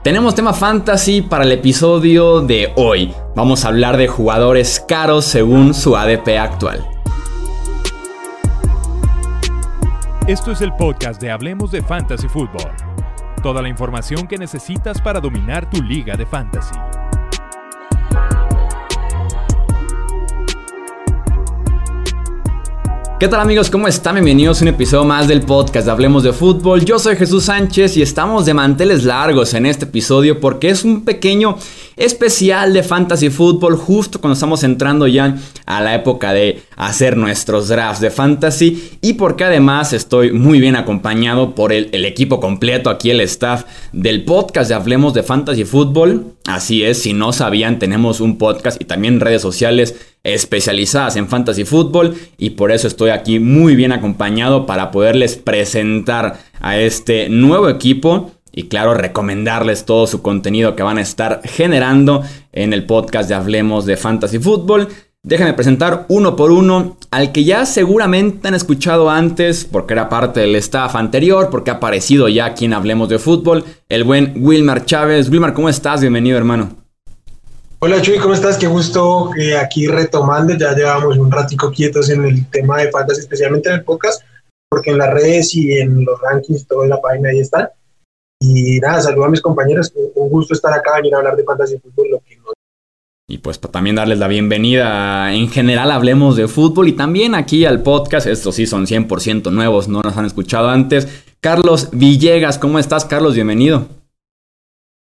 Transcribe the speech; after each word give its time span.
Tenemos 0.00 0.36
tema 0.36 0.54
fantasy 0.54 1.22
para 1.22 1.42
el 1.42 1.50
episodio 1.50 2.40
de 2.40 2.72
hoy. 2.76 3.12
Vamos 3.34 3.64
a 3.64 3.68
hablar 3.68 3.96
de 3.96 4.06
jugadores 4.06 4.78
caros 4.86 5.24
según 5.24 5.74
su 5.74 5.96
ADP 5.96 6.38
actual. 6.38 6.88
Esto 10.28 10.52
es 10.52 10.60
el 10.60 10.72
podcast 10.74 11.20
de 11.20 11.32
Hablemos 11.32 11.72
de 11.72 11.82
Fantasy 11.82 12.28
Football. 12.28 12.70
Toda 13.42 13.60
la 13.60 13.68
información 13.68 14.28
que 14.28 14.38
necesitas 14.38 15.02
para 15.02 15.18
dominar 15.18 15.68
tu 15.68 15.82
liga 15.82 16.16
de 16.16 16.26
fantasy. 16.26 16.76
¿Qué 23.18 23.26
tal 23.26 23.40
amigos? 23.40 23.68
¿Cómo 23.68 23.88
están? 23.88 24.14
Bienvenidos 24.14 24.60
a 24.60 24.62
un 24.62 24.68
episodio 24.68 25.04
más 25.04 25.26
del 25.26 25.40
podcast 25.40 25.86
de 25.86 25.90
Hablemos 25.90 26.22
de 26.22 26.32
Fútbol. 26.32 26.84
Yo 26.84 27.00
soy 27.00 27.16
Jesús 27.16 27.46
Sánchez 27.46 27.96
y 27.96 28.02
estamos 28.02 28.46
de 28.46 28.54
manteles 28.54 29.02
largos 29.02 29.54
en 29.54 29.66
este 29.66 29.86
episodio 29.86 30.38
porque 30.38 30.70
es 30.70 30.84
un 30.84 31.04
pequeño 31.04 31.56
especial 31.98 32.72
de 32.72 32.82
Fantasy 32.82 33.30
Football 33.30 33.76
justo 33.76 34.20
cuando 34.20 34.34
estamos 34.34 34.62
entrando 34.64 35.06
ya 35.06 35.36
a 35.66 35.80
la 35.80 35.94
época 35.94 36.32
de 36.32 36.62
hacer 36.76 37.16
nuestros 37.16 37.68
drafts 37.68 38.00
de 38.00 38.10
Fantasy. 38.10 38.98
Y 39.00 39.14
porque 39.14 39.44
además 39.44 39.92
estoy 39.92 40.32
muy 40.32 40.60
bien 40.60 40.76
acompañado 40.76 41.54
por 41.54 41.72
el, 41.72 41.88
equipo 42.04 42.40
completo, 42.40 42.88
aquí 42.88 43.10
el 43.10 43.20
staff 43.20 43.64
del 43.92 44.24
podcast 44.24 44.68
de 44.68 44.74
Hablemos 44.74 45.12
de 45.14 45.22
Fantasy 45.22 45.64
Football. 45.64 46.34
Así 46.46 46.84
es, 46.84 47.02
si 47.02 47.12
no 47.12 47.32
sabían, 47.32 47.78
tenemos 47.78 48.20
un 48.20 48.38
podcast 48.38 48.80
y 48.80 48.84
también 48.84 49.20
redes 49.20 49.42
sociales 49.42 49.94
especializadas 50.24 51.16
en 51.16 51.28
fantasy 51.28 51.64
fútbol. 51.64 52.14
Y 52.38 52.50
por 52.50 52.72
eso 52.72 52.86
estoy 52.86 53.10
aquí 53.10 53.38
muy 53.38 53.76
bien 53.76 53.92
acompañado 53.92 54.66
para 54.66 54.90
poderles 54.90 55.36
presentar 55.36 56.38
a 56.60 56.78
este 56.78 57.28
nuevo 57.28 57.68
equipo 57.68 58.32
y 58.58 58.64
claro 58.66 58.92
recomendarles 58.92 59.84
todo 59.84 60.08
su 60.08 60.20
contenido 60.20 60.74
que 60.74 60.82
van 60.82 60.98
a 60.98 61.02
estar 61.02 61.42
generando 61.44 62.24
en 62.50 62.72
el 62.72 62.86
podcast 62.86 63.28
de 63.28 63.36
Hablemos 63.36 63.86
de 63.86 63.96
Fantasy 63.96 64.40
Fútbol. 64.40 64.88
Déjenme 65.22 65.52
presentar 65.52 66.06
uno 66.08 66.34
por 66.34 66.50
uno 66.50 66.96
al 67.12 67.30
que 67.30 67.44
ya 67.44 67.64
seguramente 67.66 68.48
han 68.48 68.54
escuchado 68.54 69.10
antes 69.10 69.64
porque 69.64 69.94
era 69.94 70.08
parte 70.08 70.40
del 70.40 70.56
staff 70.56 70.96
anterior, 70.96 71.50
porque 71.50 71.70
ha 71.70 71.74
aparecido 71.74 72.28
ya 72.28 72.46
aquí 72.46 72.64
en 72.64 72.72
Hablemos 72.72 73.08
de 73.08 73.20
Fútbol, 73.20 73.64
el 73.88 74.02
buen 74.02 74.32
Wilmar 74.34 74.84
Chávez. 74.84 75.30
Wilmar, 75.30 75.54
¿cómo 75.54 75.68
estás? 75.68 76.00
Bienvenido 76.00 76.36
hermano. 76.36 76.70
Hola 77.78 78.02
Chuy, 78.02 78.18
¿cómo 78.18 78.34
estás? 78.34 78.58
Qué 78.58 78.66
gusto 78.66 79.30
que 79.36 79.56
aquí 79.56 79.86
retomando, 79.86 80.56
ya 80.58 80.74
llevamos 80.74 81.16
un 81.16 81.30
ratico 81.30 81.70
quietos 81.70 82.10
en 82.10 82.24
el 82.24 82.50
tema 82.50 82.78
de 82.78 82.90
fantasy, 82.90 83.20
especialmente 83.20 83.68
en 83.68 83.76
el 83.76 83.84
podcast, 83.84 84.20
porque 84.68 84.90
en 84.90 84.98
las 84.98 85.14
redes 85.14 85.54
y 85.54 85.78
en 85.78 86.04
los 86.04 86.20
rankings, 86.20 86.66
todo 86.66 86.82
en 86.82 86.90
la 86.90 87.00
página 87.00 87.28
ahí 87.28 87.38
están. 87.38 87.68
Y 88.40 88.78
nada, 88.78 89.00
saludo 89.00 89.24
a 89.24 89.30
mis 89.30 89.40
compañeros, 89.40 89.92
un 90.14 90.28
gusto 90.28 90.54
estar 90.54 90.72
acá, 90.72 90.96
venir 90.96 91.14
a 91.14 91.18
hablar 91.18 91.36
de 91.36 91.44
fantasy 91.44 91.78
fútbol, 91.78 92.10
lo 92.10 92.20
que 92.20 92.38
y 93.30 93.38
pues 93.38 93.60
también 93.60 93.96
darles 93.96 94.18
la 94.18 94.26
bienvenida. 94.26 95.34
En 95.34 95.50
general 95.50 95.90
hablemos 95.90 96.34
de 96.34 96.48
fútbol 96.48 96.88
y 96.88 96.92
también 96.92 97.34
aquí 97.34 97.66
al 97.66 97.82
podcast. 97.82 98.26
Estos 98.26 98.54
sí 98.54 98.66
son 98.66 98.86
100% 98.86 99.52
nuevos, 99.52 99.86
no 99.86 100.00
nos 100.00 100.16
han 100.16 100.24
escuchado 100.24 100.70
antes. 100.70 101.24
Carlos 101.38 101.90
Villegas, 101.92 102.56
¿cómo 102.58 102.78
estás 102.78 103.04
Carlos? 103.04 103.34
Bienvenido. 103.34 103.97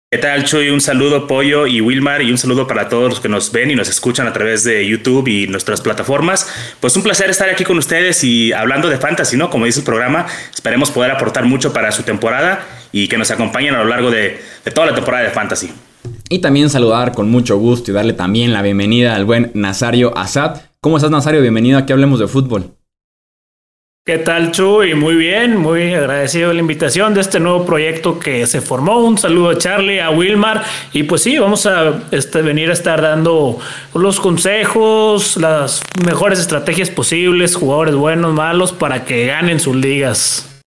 ¿Qué 0.09 0.19
tal, 0.19 0.45
Chuy? 0.45 0.69
Un 0.69 0.79
saludo, 0.79 1.27
Pollo 1.27 1.67
y 1.67 1.81
Wilmar, 1.81 2.21
y 2.21 2.31
un 2.31 2.37
saludo 2.37 2.65
para 2.65 2.87
todos 2.87 3.09
los 3.09 3.19
que 3.19 3.27
nos 3.27 3.51
ven 3.51 3.71
y 3.71 3.75
nos 3.75 3.89
escuchan 3.89 4.25
a 4.25 4.31
través 4.31 4.63
de 4.63 4.87
YouTube 4.87 5.27
y 5.27 5.47
nuestras 5.47 5.81
plataformas. 5.81 6.49
Pues 6.79 6.95
un 6.95 7.03
placer 7.03 7.29
estar 7.29 7.49
aquí 7.49 7.65
con 7.65 7.77
ustedes 7.77 8.23
y 8.23 8.53
hablando 8.53 8.87
de 8.87 8.95
fantasy, 8.95 9.35
¿no? 9.35 9.49
Como 9.49 9.65
dice 9.65 9.79
el 9.79 9.85
programa, 9.85 10.25
esperemos 10.55 10.91
poder 10.91 11.11
aportar 11.11 11.43
mucho 11.43 11.73
para 11.73 11.91
su 11.91 12.03
temporada 12.03 12.65
y 12.93 13.09
que 13.09 13.17
nos 13.17 13.31
acompañen 13.31 13.75
a 13.75 13.79
lo 13.79 13.89
largo 13.89 14.09
de, 14.09 14.39
toda 14.73 14.87
la 14.87 14.95
temporada 14.95 15.25
de 15.25 15.31
fantasy. 15.31 15.73
Y 16.29 16.39
también 16.39 16.69
saludar 16.69 17.11
con 17.11 17.29
mucho 17.29 17.57
gusto 17.57 17.91
y 17.91 17.93
darle 17.93 18.13
también 18.13 18.53
la 18.53 18.61
bienvenida 18.61 19.13
al 19.13 19.25
buen 19.25 19.51
Nazario 19.55 20.17
Azad. 20.17 20.61
¿Cómo 20.79 20.95
estás, 20.95 21.11
Nazario? 21.11 21.41
Bienvenido 21.41 21.77
aquí 21.77 21.91
Hablemos 21.91 22.21
de 22.21 22.29
Fútbol. 22.29 22.76
¿Qué 24.07 24.19
tal, 24.19 24.53
Chuy? 24.53 24.93
Muy 24.93 25.15
bien, 25.15 25.57
muy 25.57 25.93
agradecido 25.93 26.47
de 26.47 26.53
la 26.53 26.61
invitación 26.61 27.13
de 27.13 27.19
este 27.19 27.41
nuevo 27.41 27.65
proyecto 27.65 28.17
que 28.17 28.47
se 28.47 28.61
formó. 28.61 28.99
Un 28.99 29.17
saludo 29.17 29.49
a 29.49 29.57
Charlie, 29.57 29.99
a 29.99 30.11
Wilmar. 30.11 30.63
Y 30.93 31.03
pues 31.03 31.23
sí, 31.23 31.37
vamos 31.37 31.65
a 31.65 32.03
este, 32.11 32.41
venir 32.41 32.69
a 32.69 32.73
estar 32.73 33.01
dando 33.01 33.59
los 33.93 34.21
consejos, 34.21 35.35
las 35.35 35.83
mejores 36.05 36.39
estrategias 36.39 36.89
posibles, 36.89 37.57
jugadores 37.57 37.95
buenos, 37.95 38.33
malos, 38.33 38.71
para 38.71 39.03
que 39.03 39.25
ganen 39.25 39.59
sus 39.59 39.75
ligas. 39.75 40.61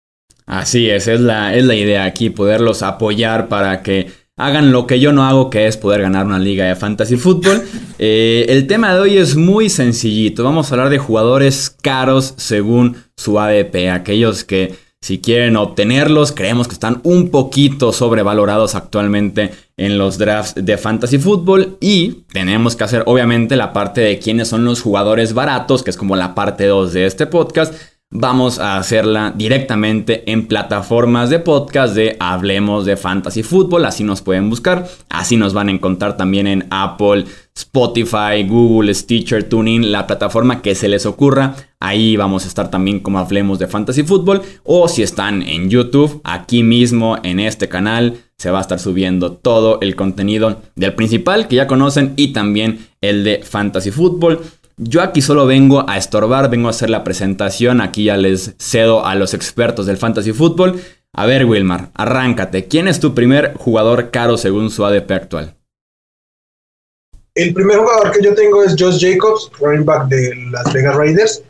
Así 0.44 0.90
es, 0.90 1.06
es 1.06 1.20
la, 1.20 1.54
es 1.54 1.62
la 1.62 1.76
idea 1.76 2.06
aquí, 2.06 2.30
poderlos 2.30 2.82
apoyar 2.82 3.46
para 3.46 3.84
que 3.84 4.10
hagan 4.38 4.72
lo 4.72 4.86
que 4.86 5.00
yo 5.00 5.12
no 5.12 5.24
hago, 5.24 5.50
que 5.50 5.66
es 5.66 5.76
poder 5.76 6.00
ganar 6.00 6.24
una 6.24 6.38
liga 6.38 6.64
de 6.64 6.76
fantasy 6.76 7.16
fútbol. 7.16 7.62
Eh, 8.00 8.46
el 8.50 8.68
tema 8.68 8.94
de 8.94 9.00
hoy 9.00 9.16
es 9.16 9.34
muy 9.34 9.68
sencillito. 9.68 10.44
Vamos 10.44 10.70
a 10.70 10.74
hablar 10.76 10.88
de 10.88 10.98
jugadores 10.98 11.68
caros 11.82 12.34
según 12.36 12.96
su 13.16 13.40
ADP. 13.40 13.90
Aquellos 13.90 14.44
que 14.44 14.76
si 15.00 15.18
quieren 15.18 15.56
obtenerlos, 15.56 16.30
creemos 16.30 16.68
que 16.68 16.74
están 16.74 17.00
un 17.02 17.30
poquito 17.30 17.92
sobrevalorados 17.92 18.76
actualmente 18.76 19.50
en 19.76 19.98
los 19.98 20.16
drafts 20.16 20.64
de 20.64 20.78
fantasy 20.78 21.18
fútbol. 21.18 21.76
Y 21.80 22.24
tenemos 22.32 22.76
que 22.76 22.84
hacer 22.84 23.02
obviamente 23.06 23.56
la 23.56 23.72
parte 23.72 24.00
de 24.00 24.20
quiénes 24.20 24.46
son 24.46 24.64
los 24.64 24.80
jugadores 24.80 25.34
baratos, 25.34 25.82
que 25.82 25.90
es 25.90 25.96
como 25.96 26.14
la 26.14 26.36
parte 26.36 26.66
2 26.66 26.92
de 26.92 27.06
este 27.06 27.26
podcast 27.26 27.74
vamos 28.10 28.58
a 28.58 28.78
hacerla 28.78 29.34
directamente 29.36 30.30
en 30.30 30.46
plataformas 30.46 31.28
de 31.30 31.40
podcast 31.40 31.94
de 31.94 32.16
Hablemos 32.18 32.86
de 32.86 32.96
Fantasy 32.96 33.42
Football. 33.42 33.84
Así 33.84 34.04
nos 34.04 34.22
pueden 34.22 34.48
buscar. 34.48 34.88
Así 35.08 35.36
nos 35.36 35.52
van 35.52 35.68
a 35.68 35.72
encontrar 35.72 36.16
también 36.16 36.46
en 36.46 36.66
Apple, 36.70 37.26
Spotify, 37.54 38.44
Google, 38.46 38.94
Stitcher, 38.94 39.48
Tuning, 39.48 39.92
la 39.92 40.06
plataforma 40.06 40.62
que 40.62 40.74
se 40.74 40.88
les 40.88 41.06
ocurra. 41.06 41.54
Ahí 41.80 42.16
vamos 42.16 42.44
a 42.44 42.48
estar 42.48 42.70
también 42.70 43.00
como 43.00 43.18
Hablemos 43.18 43.58
de 43.58 43.68
Fantasy 43.68 44.02
Football. 44.02 44.42
O 44.64 44.88
si 44.88 45.02
están 45.02 45.42
en 45.42 45.68
YouTube, 45.68 46.20
aquí 46.24 46.62
mismo 46.62 47.18
en 47.22 47.40
este 47.40 47.68
canal 47.68 48.18
se 48.38 48.50
va 48.50 48.58
a 48.58 48.62
estar 48.62 48.78
subiendo 48.78 49.32
todo 49.32 49.80
el 49.80 49.96
contenido 49.96 50.62
del 50.76 50.94
principal 50.94 51.48
que 51.48 51.56
ya 51.56 51.66
conocen 51.66 52.14
y 52.16 52.32
también 52.32 52.86
el 53.00 53.24
de 53.24 53.42
Fantasy 53.42 53.90
Football. 53.90 54.40
Yo 54.80 55.02
aquí 55.02 55.22
solo 55.22 55.44
vengo 55.44 55.84
a 55.90 55.98
estorbar, 55.98 56.48
vengo 56.50 56.68
a 56.68 56.70
hacer 56.70 56.88
la 56.88 57.02
presentación, 57.02 57.80
aquí 57.80 58.04
ya 58.04 58.16
les 58.16 58.54
cedo 58.60 59.04
a 59.04 59.16
los 59.16 59.34
expertos 59.34 59.86
del 59.86 59.96
fantasy 59.96 60.32
fútbol. 60.32 60.80
A 61.12 61.26
ver, 61.26 61.46
Wilmar, 61.46 61.90
arráncate. 61.94 62.66
¿Quién 62.66 62.86
es 62.86 63.00
tu 63.00 63.12
primer 63.12 63.54
jugador 63.54 64.12
caro 64.12 64.36
según 64.36 64.70
su 64.70 64.84
ADP 64.84 65.10
actual? 65.10 65.56
El 67.34 67.52
primer 67.54 67.78
jugador 67.78 68.12
que 68.12 68.22
yo 68.22 68.34
tengo 68.36 68.62
es 68.62 68.76
Josh 68.78 69.00
Jacobs, 69.00 69.50
running 69.58 69.84
back 69.84 70.06
de 70.06 70.32
Las 70.52 70.72
Vegas 70.72 70.94
Raiders. 70.94 71.42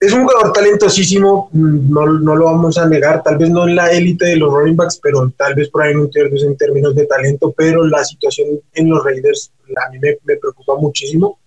Es 0.00 0.12
un 0.14 0.24
jugador 0.24 0.54
talentosísimo, 0.54 1.50
no, 1.52 2.06
lo 2.06 2.44
vamos 2.46 2.78
a 2.78 2.88
negar, 2.88 3.22
tal 3.22 3.36
vez 3.36 3.50
no 3.50 3.68
en 3.68 3.76
la 3.76 3.90
élite 3.90 4.24
de 4.24 4.36
los 4.36 4.52
running 4.52 4.76
backs, 4.76 4.98
pero 5.02 5.30
tal 5.36 5.54
vez 5.54 5.68
por 5.68 5.82
ahí 5.82 5.92
en, 5.92 6.08
en 6.14 6.56
términos 6.56 6.94
de 6.94 7.04
talento, 7.04 7.52
pero 7.54 7.84
la 7.84 8.02
situación 8.04 8.48
en 8.72 8.88
los 8.88 9.04
Raiders 9.04 9.52
a 9.86 9.90
mí 9.90 9.98
me 9.98 10.36
preocupa 10.36 10.76
muchísimo 10.76 11.38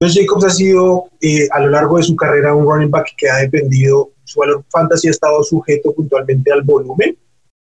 Josh 0.00 0.20
Jacobs 0.20 0.44
ha 0.44 0.50
sido 0.50 1.10
eh, 1.20 1.48
a 1.50 1.60
lo 1.60 1.70
largo 1.70 1.96
de 1.96 2.04
su 2.04 2.14
carrera 2.14 2.54
un 2.54 2.64
running 2.64 2.90
back 2.90 3.14
que 3.16 3.28
ha 3.28 3.38
dependido, 3.38 4.12
su 4.24 4.38
valor 4.38 4.64
fantasy 4.70 5.08
ha 5.08 5.10
estado 5.10 5.42
sujeto 5.42 5.92
puntualmente 5.92 6.52
al 6.52 6.62
volumen, 6.62 7.16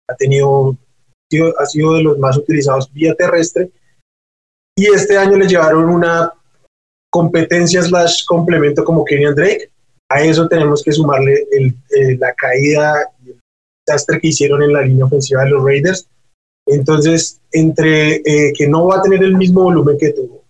ha 0.10 0.16
tenido, 0.16 0.76
ha 1.58 1.66
sido 1.66 1.94
de 1.94 2.04
los 2.04 2.20
más 2.20 2.38
utilizados 2.38 2.92
vía 2.92 3.16
terrestre 3.16 3.72
y 4.78 4.88
este 4.88 5.18
año 5.18 5.38
le 5.38 5.48
llevaron 5.48 5.90
una 5.90 6.34
competencia 7.10 7.82
slash 7.82 8.26
complemento 8.26 8.84
como 8.84 9.06
Kenyan 9.06 9.36
Drake. 9.36 9.72
A 10.10 10.22
eso 10.22 10.48
tenemos 10.50 10.84
que 10.84 10.92
sumarle 10.92 11.48
el, 11.52 11.68
eh, 11.98 12.18
la 12.18 12.34
caída 12.34 13.10
y 13.24 13.30
el 13.30 13.40
desastre 13.88 14.20
que 14.20 14.28
hicieron 14.28 14.62
en 14.62 14.74
la 14.74 14.82
línea 14.82 15.06
ofensiva 15.06 15.46
de 15.46 15.52
los 15.52 15.64
Raiders. 15.64 16.08
Entonces, 16.68 17.40
entre 17.54 18.16
eh, 18.16 18.54
que 18.54 18.68
no 18.68 18.88
va 18.88 18.98
a 18.98 19.02
tener 19.02 19.24
el 19.24 19.38
mismo 19.38 19.64
volumen 19.64 19.98
que 19.98 20.12
tuvo, 20.12 20.44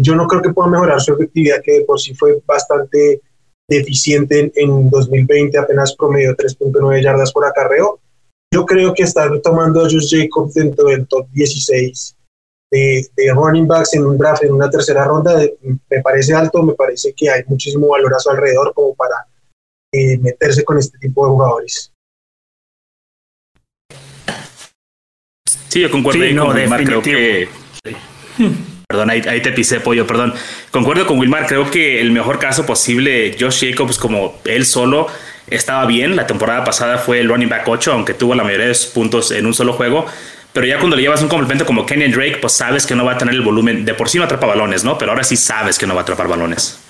yo 0.00 0.14
no 0.14 0.26
creo 0.26 0.42
que 0.42 0.52
pueda 0.52 0.68
mejorar 0.68 1.00
su 1.00 1.12
efectividad, 1.12 1.60
que 1.62 1.84
por 1.86 2.00
sí 2.00 2.14
fue 2.14 2.40
bastante 2.46 3.20
deficiente 3.68 4.52
en, 4.54 4.90
2020, 4.90 5.56
apenas 5.58 5.94
promedio 5.94 6.36
3.9 6.36 7.02
yardas 7.02 7.32
por 7.32 7.44
acarreo. 7.44 8.00
Yo 8.52 8.66
creo 8.66 8.92
que 8.92 9.02
estar 9.02 9.30
tomando 9.40 9.80
a 9.80 9.84
Josh 9.84 10.10
Jacobs 10.10 10.54
dentro 10.54 10.88
del 10.88 11.06
top 11.06 11.26
16 11.30 12.16
de, 12.70 13.32
running 13.34 13.66
backs 13.66 13.94
en 13.94 14.04
un 14.04 14.16
draft, 14.16 14.44
en 14.44 14.52
una 14.52 14.70
tercera 14.70 15.04
ronda, 15.04 15.40
me 15.62 16.00
parece 16.02 16.34
alto, 16.34 16.62
me 16.62 16.74
parece 16.74 17.12
que 17.14 17.30
hay 17.30 17.42
muchísimo 17.46 17.88
valor 17.88 18.14
a 18.14 18.18
su 18.18 18.30
alrededor 18.30 18.72
como 18.74 18.94
para 18.94 19.26
eh, 19.92 20.18
meterse 20.18 20.64
con 20.64 20.78
este 20.78 20.98
tipo 20.98 21.24
de 21.26 21.32
jugadores. 21.32 21.92
Sí, 25.68 25.80
yo 25.80 25.90
concuerdo 25.90 26.22
sí, 26.22 26.36
con 26.36 26.84
creo 26.84 27.02
que... 27.02 27.48
Perdón, 28.92 29.08
ahí, 29.08 29.40
te 29.40 29.52
pisé 29.52 29.80
pollo, 29.80 30.06
perdón. 30.06 30.34
Concuerdo 30.70 31.06
con 31.06 31.18
Wilmar, 31.18 31.46
creo 31.46 31.70
que 31.70 31.98
el 31.98 32.10
mejor 32.10 32.38
caso 32.38 32.66
posible, 32.66 33.34
Josh 33.40 33.70
Jacobs 33.70 33.96
como 33.96 34.38
él 34.44 34.66
solo 34.66 35.06
estaba 35.46 35.86
bien. 35.86 36.14
La 36.14 36.26
temporada 36.26 36.62
pasada 36.62 36.98
fue 36.98 37.20
el 37.20 37.28
running 37.30 37.48
back 37.48 37.66
8, 37.66 37.90
aunque 37.90 38.12
tuvo 38.12 38.34
la 38.34 38.44
mayoría 38.44 38.66
de 38.66 38.74
sus 38.74 38.88
puntos 38.90 39.30
en 39.30 39.46
un 39.46 39.54
solo 39.54 39.72
juego. 39.72 40.04
pero 40.52 40.66
ya 40.66 40.76
cuando 40.76 40.94
le 40.96 41.00
llevas 41.00 41.22
un 41.22 41.28
complemento 41.28 41.64
como 41.64 41.86
Kenny 41.86 42.08
Drake, 42.08 42.36
pues 42.36 42.52
sabes 42.52 42.86
que 42.86 42.94
no 42.94 43.06
va 43.06 43.12
a 43.12 43.18
tener 43.18 43.32
el 43.32 43.40
volumen. 43.40 43.86
De 43.86 43.94
por 43.94 44.10
sí 44.10 44.18
no 44.18 44.24
atrapa 44.24 44.46
balones, 44.46 44.84
¿no? 44.84 44.98
Pero 44.98 45.12
ahora 45.12 45.24
sí 45.24 45.38
sabes 45.38 45.78
que 45.78 45.86
no 45.86 45.94
va 45.94 46.00
a 46.00 46.02
atrapar 46.02 46.28
balones. 46.28 46.81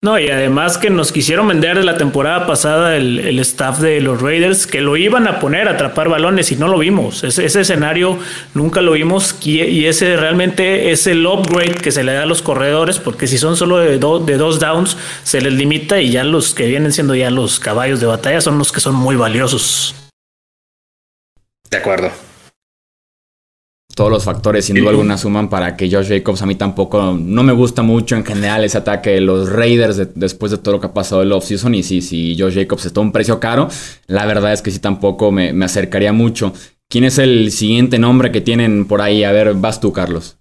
No, 0.00 0.16
y 0.16 0.30
además 0.30 0.78
que 0.78 0.90
nos 0.90 1.10
quisieron 1.10 1.48
vender 1.48 1.76
de 1.76 1.82
la 1.82 1.96
temporada 1.96 2.46
pasada 2.46 2.94
el, 2.94 3.36
staff 3.40 3.80
de 3.80 4.00
los 4.00 4.22
Raiders, 4.22 4.68
que 4.68 4.80
lo 4.80 4.96
iban 4.96 5.26
a 5.26 5.40
poner 5.40 5.66
a 5.66 5.72
atrapar 5.72 6.08
balones 6.08 6.52
y 6.52 6.56
no 6.56 6.68
lo 6.68 6.78
vimos. 6.78 7.24
Ese, 7.24 7.46
escenario 7.46 8.16
nunca 8.54 8.80
lo 8.80 8.92
vimos 8.92 9.34
y 9.44 9.86
ese 9.86 10.16
realmente 10.16 10.92
es 10.92 11.08
el 11.08 11.26
upgrade 11.26 11.74
que 11.74 11.90
se 11.90 12.04
le 12.04 12.12
da 12.12 12.22
a 12.22 12.26
los 12.26 12.42
corredores, 12.42 13.00
porque 13.00 13.26
si 13.26 13.38
son 13.38 13.56
solo 13.56 13.78
de, 13.78 13.98
de 13.98 14.36
dos 14.36 14.60
downs, 14.60 14.96
se 15.24 15.40
les 15.40 15.52
limita 15.52 16.00
y 16.00 16.12
ya 16.12 16.22
los 16.22 16.54
que 16.54 16.68
vienen 16.68 16.92
siendo 16.92 17.16
ya 17.16 17.30
los 17.32 17.58
caballos 17.58 17.98
de 17.98 18.06
batalla 18.06 18.40
son 18.40 18.56
los 18.56 18.70
que 18.70 18.78
son 18.78 18.94
muy 18.94 19.16
valiosos. 19.16 19.96
De 21.70 21.76
acuerdo 21.76 22.27
todos 23.98 24.12
los 24.12 24.22
factores 24.22 24.64
sin 24.64 24.76
duda 24.76 24.90
alguna 24.90 25.18
suman 25.18 25.50
para 25.50 25.76
que 25.76 25.90
Josh 25.90 26.06
Jacobs 26.06 26.40
a 26.40 26.46
mí 26.46 26.54
tampoco 26.54 27.18
no 27.20 27.42
me 27.42 27.52
gusta 27.52 27.82
mucho 27.82 28.14
en 28.14 28.24
general 28.24 28.62
ese 28.62 28.78
ataque 28.78 29.10
de 29.10 29.20
los 29.20 29.50
Raiders 29.50 30.14
después 30.14 30.52
de 30.52 30.58
todo 30.58 30.74
lo 30.74 30.80
que 30.80 30.86
ha 30.86 30.94
pasado 30.94 31.22
el 31.22 31.32
offseason 31.32 31.74
y 31.74 31.82
si, 31.82 32.00
si 32.00 32.36
Josh 32.38 32.54
Jacobs 32.54 32.86
está 32.86 33.00
a 33.00 33.02
un 33.02 33.10
precio 33.10 33.40
caro, 33.40 33.68
la 34.06 34.24
verdad 34.24 34.52
es 34.52 34.62
que 34.62 34.70
sí 34.70 34.78
tampoco 34.78 35.32
me, 35.32 35.52
me 35.52 35.64
acercaría 35.64 36.12
mucho. 36.12 36.52
¿Quién 36.88 37.02
es 37.02 37.18
el 37.18 37.50
siguiente 37.50 37.98
nombre 37.98 38.30
que 38.30 38.40
tienen 38.40 38.84
por 38.84 39.02
ahí? 39.02 39.24
A 39.24 39.32
ver, 39.32 39.54
vas 39.54 39.80
tú, 39.80 39.92
Carlos. 39.92 40.36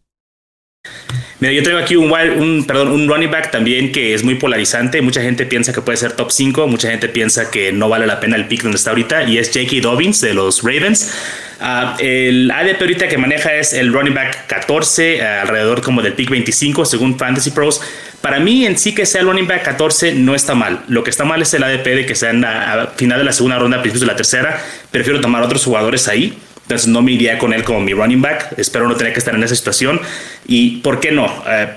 Mira, 1.40 1.54
yo 1.54 1.62
traigo 1.62 1.80
aquí 1.80 1.96
un, 1.96 2.66
perdón, 2.66 2.88
un 2.88 3.08
running 3.08 3.30
back 3.30 3.52
también 3.52 3.92
que 3.92 4.16
es 4.16 4.24
muy 4.24 4.36
polarizante. 4.36 5.02
Mucha 5.02 5.22
gente 5.22 5.46
piensa 5.46 5.72
que 5.72 5.82
puede 5.82 5.98
ser 5.98 6.14
top 6.14 6.32
5, 6.32 6.68
mucha 6.68 6.90
gente 6.90 7.10
piensa 7.10 7.52
que 7.52 7.72
no 7.72 7.90
vale 7.90 8.08
la 8.08 8.20
pena 8.20 8.36
el 8.36 8.48
pick 8.48 8.64
donde 8.64 8.78
está 8.78 8.90
ahorita 8.90 9.24
y 9.26 9.38
es 9.38 9.50
J.K. 9.54 9.82
Dobbins 9.82 10.20
de 10.22 10.34
los 10.34 10.64
Ravens. 10.64 11.14
Uh, 11.60 12.00
el 12.00 12.52
ADP 12.52 12.82
ahorita 12.82 13.08
que 13.08 13.18
maneja 13.18 13.54
es 13.56 13.74
el 13.74 13.94
running 13.94 14.14
back 14.14 14.48
14, 14.48 15.20
uh, 15.20 15.42
alrededor 15.42 15.82
como 15.82 16.02
del 16.02 16.14
pick 16.14 16.30
25 16.30 16.86
según 16.86 17.20
Fantasy 17.20 17.52
Pros. 17.52 17.82
Para 18.22 18.40
mí 18.40 18.66
en 18.66 18.78
sí 18.78 18.96
que 18.96 19.06
sea 19.06 19.22
el 19.22 19.28
running 19.28 19.48
back 19.48 19.64
14 19.64 20.14
no 20.16 20.34
está 20.34 20.56
mal. 20.56 20.82
Lo 20.88 21.04
que 21.04 21.12
está 21.12 21.24
mal 21.24 21.40
es 21.44 21.54
el 21.54 21.64
ADP 21.64 21.86
de 21.86 22.06
que 22.08 22.16
sea 22.16 22.32
a, 22.32 22.88
final 22.96 23.20
de 23.20 23.26
la 23.26 23.32
segunda 23.32 23.60
ronda, 23.60 23.82
principios 23.82 24.02
de 24.02 24.08
la 24.08 24.16
tercera. 24.16 24.60
Prefiero 24.90 25.22
tomar 25.22 25.44
otros 25.44 25.64
jugadores 25.64 26.08
ahí. 26.08 26.36
Entonces 26.68 26.90
no 26.90 27.02
me 27.02 27.14
iría 27.14 27.40
con 27.40 27.54
él 27.54 27.64
como 27.64 27.80
mi 27.80 27.94
running 27.94 28.22
back. 28.22 28.54
Espero 28.58 28.90
no 28.90 28.96
tener 28.96 29.14
que 29.14 29.20
estar 29.20 29.34
en 29.34 29.42
esa 29.42 29.56
situación. 29.56 30.02
¿Y 30.46 30.82
por 30.82 31.00
qué 31.00 31.14
no? 31.14 31.26
Uh, 31.26 31.72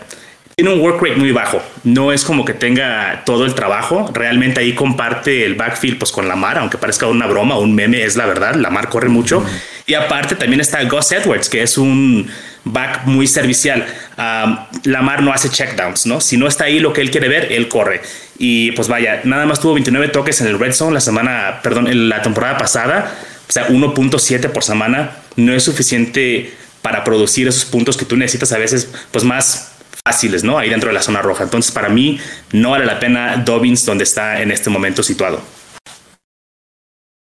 tiene 0.57 0.75
un 0.75 0.81
work 0.81 1.01
rate 1.01 1.15
muy 1.15 1.31
bajo. 1.31 1.63
No 1.85 2.13
es 2.13 2.25
como 2.25 2.45
que 2.45 2.53
tenga 2.53 3.23
todo 3.25 3.47
el 3.47 3.55
trabajo. 3.55 4.11
Realmente 4.13 4.61
ahí 4.61 4.75
comparte 4.75 5.47
el 5.47 5.55
backfield 5.55 5.99
pues 5.99 6.11
con 6.11 6.27
Lamar, 6.27 6.59
aunque 6.59 6.77
parezca 6.77 7.07
una 7.07 7.27
broma 7.29 7.57
un 7.57 7.73
meme, 7.73 8.03
es 8.03 8.17
la 8.17 8.27
verdad. 8.27 8.57
Lamar 8.57 8.89
corre 8.89 9.09
mucho. 9.09 9.45
Y 9.87 9.95
aparte 9.95 10.35
también 10.35 10.61
está 10.61 10.83
Gus 10.83 11.13
Edwards, 11.13 11.49
que 11.49 11.63
es 11.63 11.79
un 11.79 12.29
back 12.65 13.07
muy 13.07 13.29
servicial. 13.29 13.87
Um, 14.19 14.59
Lamar 14.85 15.23
no 15.23 15.33
hace 15.33 15.49
checkdowns, 15.49 16.07
¿no? 16.07 16.21
Si 16.21 16.37
no 16.37 16.49
está 16.49 16.65
ahí 16.65 16.81
lo 16.81 16.93
que 16.93 17.01
él 17.01 17.13
quiere 17.13 17.29
ver, 17.29 17.53
él 17.53 17.69
corre. 17.69 18.03
Y 18.37 18.73
pues 18.73 18.89
vaya, 18.89 19.21
nada 19.25 19.47
más 19.47 19.61
tuvo 19.61 19.75
29 19.75 20.09
toques 20.09 20.41
en 20.41 20.49
el 20.49 20.59
red 20.59 20.73
zone 20.73 20.95
la 20.95 21.01
semana, 21.01 21.61
perdón, 21.63 21.87
en 21.87 22.09
la 22.09 22.23
temporada 22.23 22.59
pasada. 22.59 23.15
O 23.51 23.53
sea, 23.53 23.67
1.7 23.69 24.49
por 24.51 24.63
semana 24.63 25.17
no 25.35 25.53
es 25.53 25.65
suficiente 25.65 26.55
para 26.83 27.03
producir 27.03 27.49
esos 27.49 27.65
puntos 27.65 27.97
que 27.97 28.05
tú 28.05 28.17
necesitas 28.17 28.53
a 28.53 28.59
veces, 28.59 28.89
pues 29.11 29.25
más 29.25 29.73
fáciles, 30.05 30.45
¿no? 30.45 30.57
Ahí 30.57 30.71
dentro 30.71 30.89
de 30.89 30.95
la 30.95 31.03
zona 31.03 31.21
roja. 31.21 31.43
Entonces, 31.43 31.73
para 31.73 31.89
mí, 31.89 32.21
no 32.53 32.71
vale 32.71 32.87
la 32.87 33.01
pena 33.01 33.43
Dobbins 33.45 33.85
donde 33.85 34.05
está 34.05 34.41
en 34.41 34.53
este 34.53 34.71
momento 34.71 35.03
situado. 35.03 35.43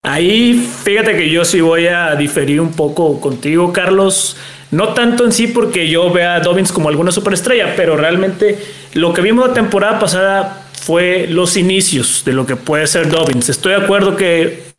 Ahí, 0.01 0.67
fíjate 0.83 1.15
que 1.15 1.29
yo 1.29 1.45
sí 1.45 1.61
voy 1.61 1.85
a 1.85 2.15
diferir 2.15 2.59
un 2.59 2.73
poco 2.73 3.21
contigo, 3.21 3.71
Carlos. 3.71 4.35
No 4.71 4.95
tanto 4.95 5.25
en 5.25 5.31
sí 5.31 5.45
porque 5.45 5.87
yo 5.87 6.11
vea 6.11 6.35
a 6.35 6.39
Dobbins 6.39 6.71
como 6.71 6.89
alguna 6.89 7.11
superestrella, 7.11 7.75
pero 7.75 7.97
realmente 7.97 8.57
lo 8.93 9.13
que 9.13 9.21
vimos 9.21 9.47
la 9.47 9.53
temporada 9.53 9.99
pasada 9.99 10.65
fue 10.81 11.27
los 11.29 11.55
inicios 11.55 12.23
de 12.25 12.33
lo 12.33 12.47
que 12.47 12.55
puede 12.55 12.87
ser 12.87 13.09
Dobbins. 13.09 13.49
Estoy 13.49 13.73
de 13.73 13.83
acuerdo 13.83 14.15
que 14.15 14.74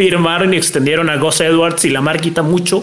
firmaron 0.00 0.54
y 0.54 0.56
extendieron 0.56 1.10
a 1.10 1.18
Gus 1.18 1.42
Edwards 1.42 1.84
y 1.84 1.90
la 1.90 2.00
marquita 2.00 2.40
mucho, 2.40 2.82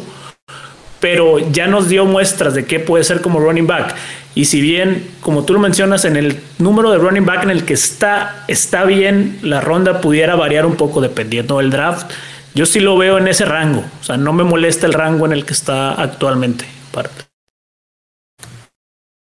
pero 0.99 1.39
ya 1.51 1.65
nos 1.65 1.89
dio 1.89 2.05
muestras 2.05 2.53
de 2.53 2.65
qué 2.65 2.79
puede 2.79 3.03
ser 3.03 3.21
como 3.21 3.39
running 3.39 3.65
back. 3.65 3.95
Y 4.35 4.45
si 4.45 4.61
bien, 4.61 5.09
como 5.19 5.43
tú 5.43 5.53
lo 5.53 5.59
mencionas, 5.59 6.05
en 6.05 6.15
el 6.15 6.39
número 6.59 6.91
de 6.91 6.99
running 6.99 7.25
back 7.25 7.41
en 7.41 7.49
el 7.49 7.65
que 7.65 7.73
está, 7.73 8.45
está 8.47 8.85
bien, 8.85 9.39
la 9.41 9.61
ronda 9.61 9.99
pudiera 9.99 10.35
variar 10.35 10.67
un 10.67 10.75
poco 10.75 11.01
dependiendo 11.01 11.57
del 11.57 11.71
draft. 11.71 12.11
Yo 12.53 12.67
sí 12.67 12.81
lo 12.81 12.95
veo 12.99 13.17
en 13.17 13.27
ese 13.27 13.45
rango. 13.45 13.83
O 13.99 14.03
sea, 14.03 14.15
no 14.15 14.31
me 14.31 14.43
molesta 14.43 14.85
el 14.85 14.93
rango 14.93 15.25
en 15.25 15.31
el 15.31 15.43
que 15.43 15.53
está 15.53 15.99
actualmente. 15.99 16.65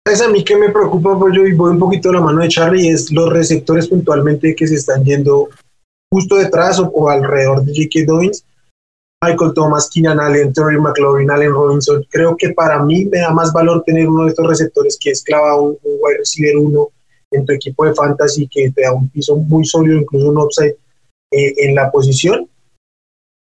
Es 0.04 0.20
a 0.20 0.28
mí 0.28 0.42
que 0.42 0.56
me 0.56 0.70
preocupa, 0.70 1.16
pues 1.16 1.32
voy 1.56 1.70
un 1.70 1.78
poquito 1.78 2.10
a 2.10 2.14
la 2.14 2.20
mano 2.20 2.42
de 2.42 2.48
Charlie, 2.48 2.88
es 2.88 3.12
los 3.12 3.32
receptores 3.32 3.86
puntualmente 3.86 4.56
que 4.56 4.66
se 4.66 4.74
están 4.74 5.04
yendo 5.04 5.48
justo 6.14 6.36
detrás 6.36 6.80
o, 6.80 7.08
alrededor 7.08 7.64
de 7.64 7.72
J.K. 7.72 8.04
Dobbins 8.06 8.44
Michael 9.24 9.52
Thomas, 9.54 9.88
Keenan 9.90 10.20
Allen, 10.20 10.52
Terry 10.52 10.78
McLaurin, 10.78 11.30
Allen 11.30 11.52
Robinson. 11.52 12.04
Creo 12.10 12.36
que 12.36 12.50
para 12.50 12.82
mí 12.82 13.06
me 13.06 13.18
da 13.18 13.30
más 13.30 13.52
valor 13.52 13.82
tener 13.84 14.06
uno 14.06 14.24
de 14.24 14.30
estos 14.30 14.46
receptores 14.46 14.98
que 15.00 15.10
es 15.10 15.22
clava 15.22 15.58
un, 15.58 15.78
un 15.82 15.98
wide 16.02 16.18
receiver 16.18 16.58
uno 16.58 16.88
en 17.30 17.44
tu 17.46 17.52
equipo 17.52 17.86
de 17.86 17.94
fantasy 17.94 18.46
que 18.48 18.70
te 18.70 18.82
da 18.82 18.92
un 18.92 19.08
piso 19.08 19.34
muy 19.36 19.64
sólido, 19.64 19.98
incluso 19.98 20.28
un 20.28 20.38
upside 20.38 20.76
eh, 21.32 21.54
en 21.56 21.74
la 21.74 21.90
posición, 21.90 22.48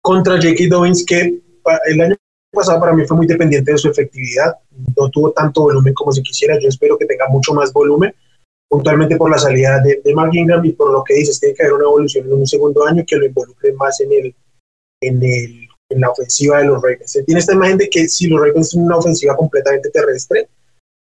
contra 0.01 0.35
J.K. 0.35 0.63
Dobbins, 0.69 1.05
que 1.05 1.39
el 1.85 2.01
año 2.01 2.15
pasado 2.51 2.79
para 2.79 2.93
mí 2.93 3.05
fue 3.05 3.17
muy 3.17 3.27
dependiente 3.27 3.71
de 3.71 3.77
su 3.77 3.89
efectividad, 3.89 4.55
no 4.95 5.09
tuvo 5.09 5.31
tanto 5.31 5.61
volumen 5.61 5.93
como 5.93 6.11
se 6.11 6.23
quisiera, 6.23 6.57
yo 6.59 6.69
espero 6.69 6.97
que 6.97 7.05
tenga 7.05 7.27
mucho 7.29 7.53
más 7.53 7.71
volumen, 7.71 8.13
puntualmente 8.69 9.15
por 9.15 9.31
la 9.31 9.37
salida 9.37 9.79
de, 9.79 10.01
de 10.03 10.13
Mark 10.13 10.31
Ingram 10.33 10.63
y 10.65 10.73
por 10.73 10.91
lo 10.91 11.03
que 11.03 11.15
dices, 11.15 11.39
tiene 11.39 11.55
que 11.55 11.63
haber 11.63 11.73
una 11.73 11.85
evolución 11.85 12.25
en 12.25 12.33
un 12.33 12.47
segundo 12.47 12.85
año 12.85 13.03
que 13.07 13.15
lo 13.15 13.25
involucre 13.25 13.73
más 13.73 13.99
en 14.01 14.11
el, 14.11 14.35
en 15.01 15.23
el 15.23 15.67
en 15.89 16.01
la 16.01 16.09
ofensiva 16.09 16.59
de 16.59 16.65
los 16.65 16.81
Ravens. 16.81 17.11
Se 17.11 17.23
tiene 17.23 17.39
esta 17.39 17.53
imagen 17.53 17.77
de 17.77 17.89
que 17.89 18.07
si 18.07 18.27
los 18.27 18.39
Ravens 18.39 18.71
son 18.71 18.83
una 18.83 18.97
ofensiva 18.97 19.35
completamente 19.35 19.89
terrestre, 19.89 20.49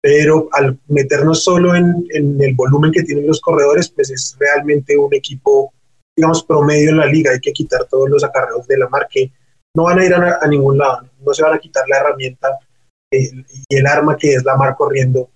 pero 0.00 0.48
al 0.52 0.78
meternos 0.88 1.44
solo 1.44 1.74
en, 1.74 2.06
el 2.10 2.54
volumen 2.54 2.90
que 2.90 3.02
tienen 3.02 3.26
los 3.26 3.40
corredores, 3.40 3.88
pues 3.90 4.10
es 4.10 4.36
realmente 4.38 4.96
un 4.96 5.14
equipo, 5.14 5.72
digamos, 6.16 6.42
promedio 6.44 6.90
en 6.90 6.96
la 6.98 7.06
liga. 7.06 7.32
Hay 7.32 7.40
que 7.40 7.52
quitar 7.52 7.86
todos 7.88 8.08
los 8.08 8.24
acarreos 8.24 8.66
de 8.66 8.78
la 8.78 8.88
marca 8.88 9.20
no 9.74 9.84
van 9.84 10.00
a 10.00 10.04
ir 10.04 10.12
a, 10.12 10.46
ningún 10.48 10.76
lado, 10.76 11.08
no 11.24 11.32
se 11.32 11.42
van 11.42 11.54
a 11.54 11.58
quitar 11.58 11.88
la 11.88 11.96
herramienta 11.96 12.58
y 13.10 13.30
el 13.70 13.86
arma 13.86 14.18
que 14.18 14.34
es 14.34 14.44
la 14.44 14.54
mar 14.54 14.74
corriendo, 14.76 15.30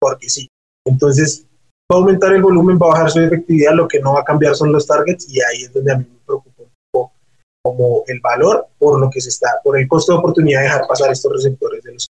porque 0.00 0.30
sí. 0.30 0.48
Entonces, 0.86 1.46
va 1.92 1.96
a 1.96 2.00
aumentar 2.00 2.32
el 2.32 2.42
volumen, 2.42 2.78
va 2.80 2.86
a 2.86 2.90
bajar 2.90 3.10
su 3.10 3.20
efectividad, 3.20 3.74
lo 3.74 3.86
que 3.86 4.00
no 4.00 4.14
va 4.14 4.20
a 4.20 4.24
cambiar 4.24 4.54
son 4.54 4.72
los 4.72 4.86
targets 4.86 5.28
y 5.30 5.40
ahí 5.40 5.62
es 5.62 5.72
donde 5.72 5.92
a 5.92 5.98
mí 5.98 6.04
me 6.04 6.18
preocupa 6.24 6.64
como 7.62 8.04
el 8.06 8.20
valor 8.20 8.66
por 8.78 9.00
lo 9.00 9.10
que 9.10 9.20
se 9.20 9.28
está, 9.28 9.48
por 9.64 9.78
el 9.78 9.88
costo 9.88 10.12
de 10.12 10.18
oportunidad 10.18 10.60
de 10.60 10.64
dejar 10.66 10.86
pasar 10.86 11.10
estos 11.10 11.32
receptores 11.32 11.82
los 11.84 12.06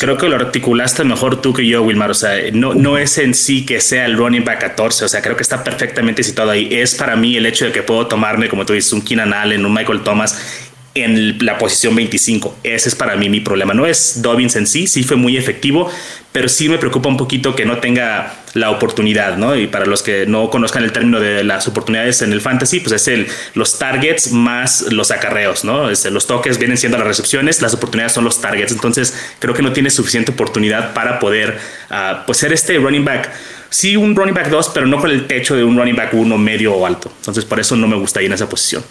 Creo 0.00 0.16
que 0.16 0.28
lo 0.30 0.36
articulaste 0.36 1.04
mejor 1.04 1.42
tú 1.42 1.52
que 1.52 1.66
yo, 1.66 1.82
Wilmar. 1.82 2.10
O 2.10 2.14
sea, 2.14 2.38
no, 2.54 2.72
no 2.72 2.96
es 2.96 3.18
en 3.18 3.34
sí 3.34 3.66
que 3.66 3.80
sea 3.82 4.06
el 4.06 4.16
running 4.16 4.42
back 4.42 4.60
14. 4.60 5.04
O 5.04 5.08
sea, 5.08 5.20
creo 5.20 5.36
que 5.36 5.42
está 5.42 5.62
perfectamente 5.62 6.22
situado 6.22 6.52
ahí. 6.52 6.68
Es 6.72 6.94
para 6.94 7.16
mí 7.16 7.36
el 7.36 7.44
hecho 7.44 7.66
de 7.66 7.72
que 7.72 7.82
puedo 7.82 8.06
tomarme, 8.06 8.48
como 8.48 8.64
tú 8.64 8.72
dices, 8.72 8.94
un 8.94 9.02
Keenan 9.02 9.34
Allen, 9.34 9.66
un 9.66 9.74
Michael 9.74 10.02
Thomas 10.02 10.72
en 10.94 11.44
la 11.44 11.58
posición 11.58 11.96
25. 11.96 12.58
Ese 12.62 12.88
es 12.88 12.94
para 12.94 13.16
mí 13.16 13.28
mi 13.28 13.40
problema. 13.40 13.74
No 13.74 13.84
es 13.84 14.22
Dobbins 14.22 14.54
en 14.56 14.66
sí, 14.66 14.86
sí 14.86 15.02
fue 15.02 15.16
muy 15.16 15.36
efectivo, 15.36 15.90
pero 16.30 16.48
sí 16.48 16.68
me 16.68 16.78
preocupa 16.78 17.08
un 17.08 17.16
poquito 17.16 17.56
que 17.56 17.64
no 17.64 17.78
tenga 17.78 18.34
la 18.54 18.70
oportunidad, 18.70 19.36
¿no? 19.36 19.56
Y 19.56 19.66
para 19.66 19.86
los 19.86 20.02
que 20.02 20.26
no 20.26 20.50
conozcan 20.50 20.84
el 20.84 20.92
término 20.92 21.18
de 21.18 21.42
las 21.42 21.66
oportunidades 21.66 22.22
en 22.22 22.32
el 22.32 22.40
fantasy, 22.40 22.78
pues 22.78 22.92
es 22.92 23.08
el 23.08 23.26
los 23.54 23.78
targets 23.78 24.30
más 24.30 24.82
los 24.92 25.10
acarreos, 25.10 25.64
¿no? 25.64 25.90
Es, 25.90 26.04
los 26.04 26.28
toques 26.28 26.58
vienen 26.58 26.76
siendo 26.76 26.96
las 26.96 27.08
recepciones, 27.08 27.60
las 27.60 27.74
oportunidades 27.74 28.12
son 28.12 28.24
los 28.24 28.40
targets. 28.40 28.70
Entonces, 28.70 29.18
creo 29.40 29.52
que 29.52 29.62
no 29.62 29.72
tiene 29.72 29.90
suficiente 29.90 30.30
oportunidad 30.30 30.94
para 30.94 31.18
poder 31.18 31.58
uh, 31.90 32.24
pues 32.24 32.38
ser 32.38 32.52
este 32.52 32.78
running 32.78 33.04
back 33.04 33.32
sí 33.68 33.96
un 33.96 34.14
running 34.14 34.34
back 34.34 34.48
2, 34.48 34.70
pero 34.72 34.86
no 34.86 35.00
con 35.00 35.10
el 35.10 35.26
techo 35.26 35.56
de 35.56 35.64
un 35.64 35.76
running 35.76 35.96
back 35.96 36.14
1 36.14 36.38
medio 36.38 36.74
o 36.74 36.86
alto. 36.86 37.12
Entonces, 37.18 37.44
por 37.44 37.58
eso 37.58 37.74
no 37.74 37.88
me 37.88 37.96
gusta 37.96 38.22
ir 38.22 38.26
en 38.26 38.34
esa 38.34 38.48
posición. 38.48 38.84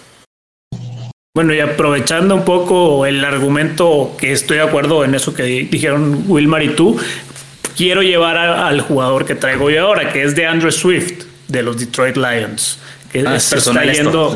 Bueno, 1.36 1.52
y 1.52 1.60
aprovechando 1.62 2.36
un 2.36 2.46
poco 2.46 3.08
el 3.08 3.25
argumento 3.25 4.16
que 4.20 4.34
estoy 4.34 4.58
de 4.58 4.63
acuerdo 4.63 5.04
en 5.04 5.16
eso 5.16 5.34
que 5.34 5.42
dijeron 5.42 6.25
Wilmar 6.28 6.62
y 6.62 6.75
tú, 6.75 6.96
quiero 7.75 8.04
llevar 8.04 8.38
al 8.38 8.82
jugador 8.82 9.25
que 9.25 9.34
traigo 9.34 9.72
yo 9.72 9.88
ahora, 9.88 10.13
que 10.13 10.22
es 10.22 10.36
de 10.36 10.46
Andrew 10.46 10.72
Swift, 10.72 11.24
de 11.48 11.63
los 11.63 11.80
Detroit 11.80 12.18
Lions. 12.18 12.78
Que 13.12 13.25
ah, 13.25 13.38
está 13.38 13.84
yendo. 13.84 14.36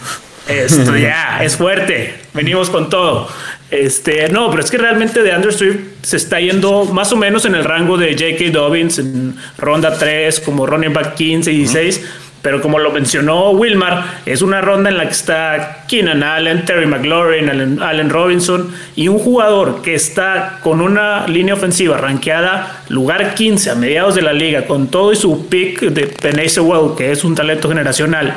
Esto. 0.48 0.96
ya, 0.96 1.44
es 1.44 1.54
fuerte. 1.54 2.14
Venimos 2.32 2.70
con 2.70 2.88
todo. 2.88 3.28
Este, 3.70 4.30
no, 4.30 4.48
pero 4.48 4.62
es 4.62 4.70
que 4.70 4.78
realmente 4.78 5.22
de 5.22 5.32
Andrew 5.32 5.52
Swift 5.52 5.80
se 6.00 6.16
está 6.16 6.40
yendo 6.40 6.86
más 6.86 7.12
o 7.12 7.16
menos 7.18 7.44
en 7.44 7.56
el 7.56 7.64
rango 7.64 7.98
de 7.98 8.12
J.K. 8.12 8.58
Dobbins 8.58 8.98
en 8.98 9.36
ronda 9.58 9.98
3, 9.98 10.40
como 10.40 10.64
running 10.64 10.94
back 10.94 11.14
15 11.14 11.52
y 11.52 11.58
16 11.58 12.00
Pero 12.42 12.60
como 12.60 12.78
lo 12.78 12.92
mencionó 12.92 13.50
Wilmar, 13.50 14.20
es 14.24 14.42
una 14.42 14.60
ronda 14.60 14.90
en 14.90 14.96
la 14.96 15.04
que 15.04 15.12
está 15.12 15.84
Keenan 15.88 16.22
Allen, 16.22 16.64
Terry 16.64 16.86
McLaurin, 16.86 17.80
Allen, 17.80 18.10
Robinson 18.10 18.72
y 18.94 19.08
un 19.08 19.18
jugador 19.18 19.82
que 19.82 19.94
está 19.94 20.60
con 20.62 20.80
una 20.80 21.26
línea 21.26 21.54
ofensiva 21.54 21.96
rankeada 21.96 22.82
lugar 22.88 23.34
15 23.34 23.70
a 23.70 23.74
mediados 23.74 24.14
de 24.14 24.22
la 24.22 24.32
liga, 24.32 24.66
con 24.66 24.86
todo 24.88 25.12
y 25.12 25.16
su 25.16 25.48
pick 25.48 25.80
de 25.80 26.06
Penny 26.06 26.48
Sewell, 26.48 26.94
que 26.96 27.10
es 27.10 27.24
un 27.24 27.34
talento 27.34 27.68
generacional, 27.68 28.34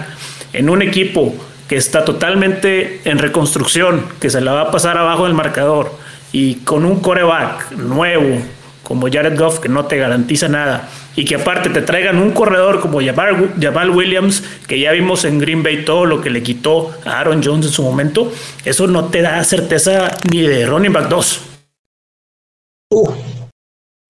en 0.54 0.70
un 0.70 0.82
equipo 0.82 1.36
que 1.68 1.78
está 1.78 2.04
totalmente 2.04 3.02
en 3.06 3.20
reconstrucción, 3.20 4.06
que 4.20 4.30
se 4.30 4.42
la 4.42 4.54
va 4.54 4.62
a 4.62 4.72
pasar 4.72 4.98
abajo 4.98 5.26
del 5.26 5.36
marcador 5.36 5.92
y 6.32 6.56
con 6.56 6.86
un 6.86 7.02
coreback 7.02 7.72
nuevo 7.74 8.42
como 8.84 9.08
Jared 9.10 9.38
Goff 9.38 9.60
que 9.60 9.70
no 9.70 9.86
te 9.86 9.98
garantiza 9.98 10.50
nada 10.50 10.90
y 11.16 11.26
que 11.26 11.36
aparte 11.36 11.70
te 11.70 11.82
traigan 11.82 12.18
un 12.18 12.32
corredor 12.32 12.80
como 12.80 13.02
Jabal 13.02 13.90
Williams, 13.90 14.44
que 14.68 14.80
ya 14.80 14.92
vimos 14.92 15.26
en 15.26 15.40
Green 15.40 15.64
Bay 15.64 15.84
todo 15.84 16.06
lo 16.06 16.22
que 16.22 16.30
le 16.30 16.44
quitó 16.44 16.92
a 17.06 17.20
Aaron 17.20 17.42
Jones 17.44 17.68
en 17.68 17.72
su 17.72 17.84
momento, 17.84 18.32
eso 18.66 18.88
no 18.88 19.06
te 19.06 19.22
da 19.22 19.44
certeza 19.44 20.18
ni 20.32 20.42
de 20.42 20.66
running 20.66 20.94
back 20.94 21.10
2. 21.10 21.42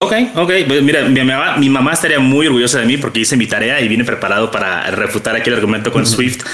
Ok, 0.02 0.12
ok. 0.34 0.52
Pues 0.66 0.82
mira, 0.82 1.02
mi 1.02 1.22
mamá, 1.22 1.56
mi 1.58 1.70
mamá, 1.70 1.92
estaría 1.92 2.18
muy 2.18 2.48
orgullosa 2.48 2.80
de 2.80 2.86
mí 2.86 2.96
porque 2.96 3.20
hice 3.20 3.36
mi 3.36 3.46
tarea 3.46 3.80
y 3.80 3.86
vine 3.86 4.04
preparado 4.04 4.50
para 4.50 4.90
refutar 4.90 5.36
aquí 5.36 5.48
el 5.48 5.54
argumento 5.54 5.92
con 5.92 6.06
Swift. 6.06 6.44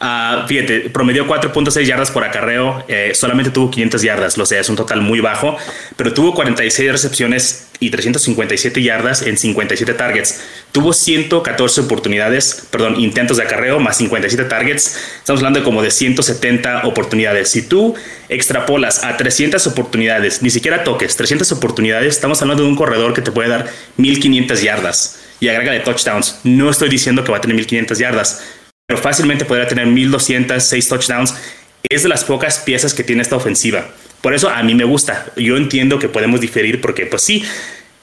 Uh, 0.00 0.46
fíjate, 0.48 0.88
promedió 0.88 1.26
4.6 1.26 1.82
yardas 1.84 2.10
por 2.10 2.24
acarreo, 2.24 2.82
eh, 2.88 3.12
solamente 3.14 3.50
tuvo 3.50 3.70
500 3.70 4.02
yardas, 4.02 4.38
lo 4.38 4.46
sea, 4.46 4.60
es 4.60 4.70
un 4.70 4.76
total 4.76 5.02
muy 5.02 5.20
bajo, 5.20 5.56
pero 5.96 6.14
tuvo 6.14 6.32
46 6.32 6.92
recepciones 6.92 7.68
y 7.84 7.90
357 7.90 8.82
yardas 8.82 9.22
en 9.22 9.36
57 9.36 9.92
targets. 9.94 10.40
Tuvo 10.72 10.92
114 10.92 11.82
oportunidades, 11.82 12.66
perdón, 12.70 12.98
intentos 12.98 13.36
de 13.36 13.42
acarreo 13.42 13.78
más 13.78 13.98
57 13.98 14.48
targets. 14.48 14.96
Estamos 15.18 15.40
hablando 15.40 15.60
de 15.60 15.64
como 15.64 15.82
de 15.82 15.90
170 15.90 16.86
oportunidades. 16.86 17.50
Si 17.50 17.62
tú 17.62 17.94
extrapolas 18.30 19.04
a 19.04 19.16
300 19.18 19.66
oportunidades, 19.66 20.42
ni 20.42 20.48
siquiera 20.48 20.82
toques, 20.82 21.14
300 21.16 21.52
oportunidades, 21.52 22.14
estamos 22.14 22.40
hablando 22.40 22.62
de 22.62 22.70
un 22.70 22.76
corredor 22.76 23.12
que 23.12 23.20
te 23.20 23.30
puede 23.30 23.50
dar 23.50 23.68
1500 23.98 24.62
yardas 24.62 25.20
y 25.40 25.48
agrega 25.48 25.72
de 25.72 25.80
touchdowns. 25.80 26.40
No 26.44 26.70
estoy 26.70 26.88
diciendo 26.88 27.22
que 27.22 27.32
va 27.32 27.38
a 27.38 27.40
tener 27.42 27.56
1500 27.56 27.98
yardas, 27.98 28.42
pero 28.86 28.98
fácilmente 28.98 29.44
podría 29.44 29.68
tener 29.68 29.86
1200, 29.86 30.62
6 30.64 30.88
touchdowns. 30.88 31.34
Es 31.82 32.02
de 32.02 32.08
las 32.08 32.24
pocas 32.24 32.60
piezas 32.60 32.94
que 32.94 33.04
tiene 33.04 33.20
esta 33.20 33.36
ofensiva. 33.36 33.90
Por 34.24 34.32
eso 34.32 34.48
a 34.48 34.62
mí 34.62 34.74
me 34.74 34.84
gusta. 34.84 35.26
Yo 35.36 35.58
entiendo 35.58 35.98
que 35.98 36.08
podemos 36.08 36.40
diferir 36.40 36.80
porque, 36.80 37.04
pues 37.04 37.20
sí, 37.20 37.44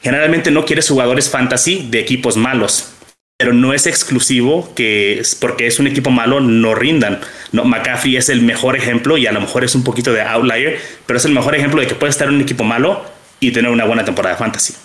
generalmente 0.04 0.52
no 0.52 0.66
quieres 0.66 0.88
jugadores 0.88 1.32
fantasy 1.32 1.88
de 1.90 2.00
equipos 2.00 2.38
malos, 2.38 2.94
pero 3.38 3.54
no 3.54 3.74
es 3.74 3.88
exclusivo 3.88 4.72
que 4.76 5.24
porque 5.40 5.66
es 5.66 5.80
un 5.80 5.88
equipo 5.88 6.12
malo 6.12 6.40
no 6.40 6.76
rindan. 6.76 7.22
No, 7.52 7.66
McCaffrey 7.66 8.18
es 8.18 8.30
el 8.30 8.44
mejor 8.44 8.76
ejemplo 8.76 9.18
y 9.18 9.26
a 9.26 9.32
lo 9.32 9.42
mejor 9.42 9.64
es 9.64 9.74
un 9.74 9.84
poquito 9.84 10.14
de 10.14 10.22
outlier, 10.22 10.80
pero 11.08 11.18
es 11.18 11.26
el 11.26 11.32
mejor 11.32 11.56
ejemplo 11.56 11.82
de 11.82 11.88
que 11.88 11.96
puedes 11.96 12.14
estar 12.14 12.28
en 12.28 12.36
un 12.36 12.42
equipo 12.42 12.64
malo 12.64 13.04
y 13.40 13.50
tener 13.52 13.72
una 13.72 13.86
buena 13.86 14.06
temporada 14.06 14.36
fantasy. 14.36 14.76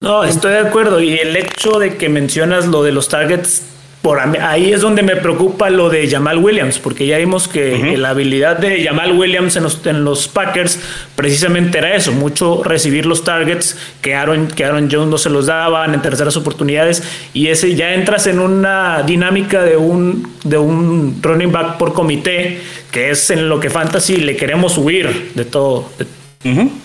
No, 0.00 0.24
estoy 0.24 0.52
de 0.52 0.60
acuerdo. 0.60 0.98
Y 1.02 1.12
el 1.18 1.36
hecho 1.36 1.78
de 1.78 1.98
que 1.98 2.08
mencionas 2.08 2.68
lo 2.68 2.82
de 2.82 2.92
los 2.92 3.10
targets 3.10 3.64
por 4.06 4.20
ahí 4.20 4.72
es 4.72 4.82
donde 4.82 5.02
me 5.02 5.16
preocupa 5.16 5.68
lo 5.68 5.90
de 5.90 6.08
Jamal 6.08 6.38
Williams, 6.38 6.78
porque 6.78 7.08
ya 7.08 7.18
vimos 7.18 7.48
que 7.48 7.96
la 7.96 8.10
habilidad 8.10 8.56
de 8.56 8.84
Jamal 8.84 9.18
Williams 9.18 9.56
en 9.56 10.04
los, 10.04 10.28
Packers 10.28 10.78
precisamente 11.16 11.78
era 11.78 11.92
eso, 11.96 12.12
mucho 12.12 12.62
recibir 12.62 13.04
los 13.04 13.24
targets 13.24 13.76
que 14.02 14.14
Aaron, 14.14 14.46
que 14.46 14.64
Aaron 14.64 14.88
Jones 14.88 15.08
no 15.08 15.18
se 15.18 15.28
los 15.28 15.46
daban 15.46 15.92
en 15.92 16.02
terceras 16.02 16.36
oportunidades, 16.36 17.02
y 17.34 17.48
ese 17.48 17.74
ya 17.74 17.94
entras 17.94 18.28
en 18.28 18.38
una 18.38 19.02
dinámica 19.02 19.64
de 19.64 19.76
un, 19.76 20.36
de 20.44 20.56
un 20.56 21.18
running 21.20 21.50
back 21.50 21.76
por 21.76 21.92
comité, 21.92 22.60
que 22.92 23.10
es 23.10 23.28
en 23.30 23.48
lo 23.48 23.58
que 23.58 23.70
Fantasy 23.70 24.18
le 24.18 24.36
queremos 24.36 24.78
huir 24.78 25.32
de 25.34 25.44
todo. 25.46 25.88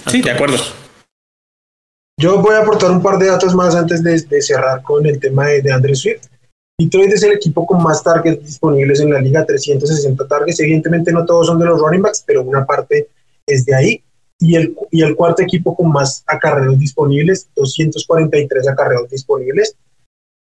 Sí, 0.07 0.23
de 0.23 0.31
acuerdo. 0.31 0.57
Yo 2.19 2.41
voy 2.41 2.55
a 2.55 2.61
aportar 2.61 2.89
un 2.89 3.03
par 3.03 3.19
de 3.19 3.27
datos 3.27 3.53
más 3.53 3.75
antes 3.75 4.01
de, 4.03 4.41
cerrar 4.41 4.81
con 4.81 5.05
el 5.05 5.19
tema 5.19 5.45
de, 5.45 5.61
de 5.61 5.71
Andrew 5.71 5.93
Swift. 5.93 6.30
Detroit 6.83 7.13
es 7.13 7.23
el 7.23 7.33
equipo 7.33 7.65
con 7.65 7.83
más 7.83 8.03
targets 8.03 8.43
disponibles 8.43 8.99
en 9.01 9.11
la 9.11 9.19
liga, 9.19 9.45
360 9.45 10.27
targets. 10.27 10.59
Evidentemente 10.59 11.11
no 11.11 11.25
todos 11.25 11.47
son 11.47 11.59
de 11.59 11.65
los 11.65 11.79
running 11.79 12.01
backs, 12.01 12.23
pero 12.25 12.41
una 12.41 12.65
parte 12.65 13.07
es 13.45 13.65
de 13.65 13.75
ahí. 13.75 14.03
Y 14.39 14.55
el, 14.55 14.75
y 14.89 15.03
el 15.03 15.15
cuarto 15.15 15.43
equipo 15.43 15.75
con 15.75 15.91
más 15.91 16.23
acarreos 16.25 16.79
disponibles, 16.79 17.47
243 17.55 18.67
acarreos 18.67 19.09
disponibles. 19.09 19.75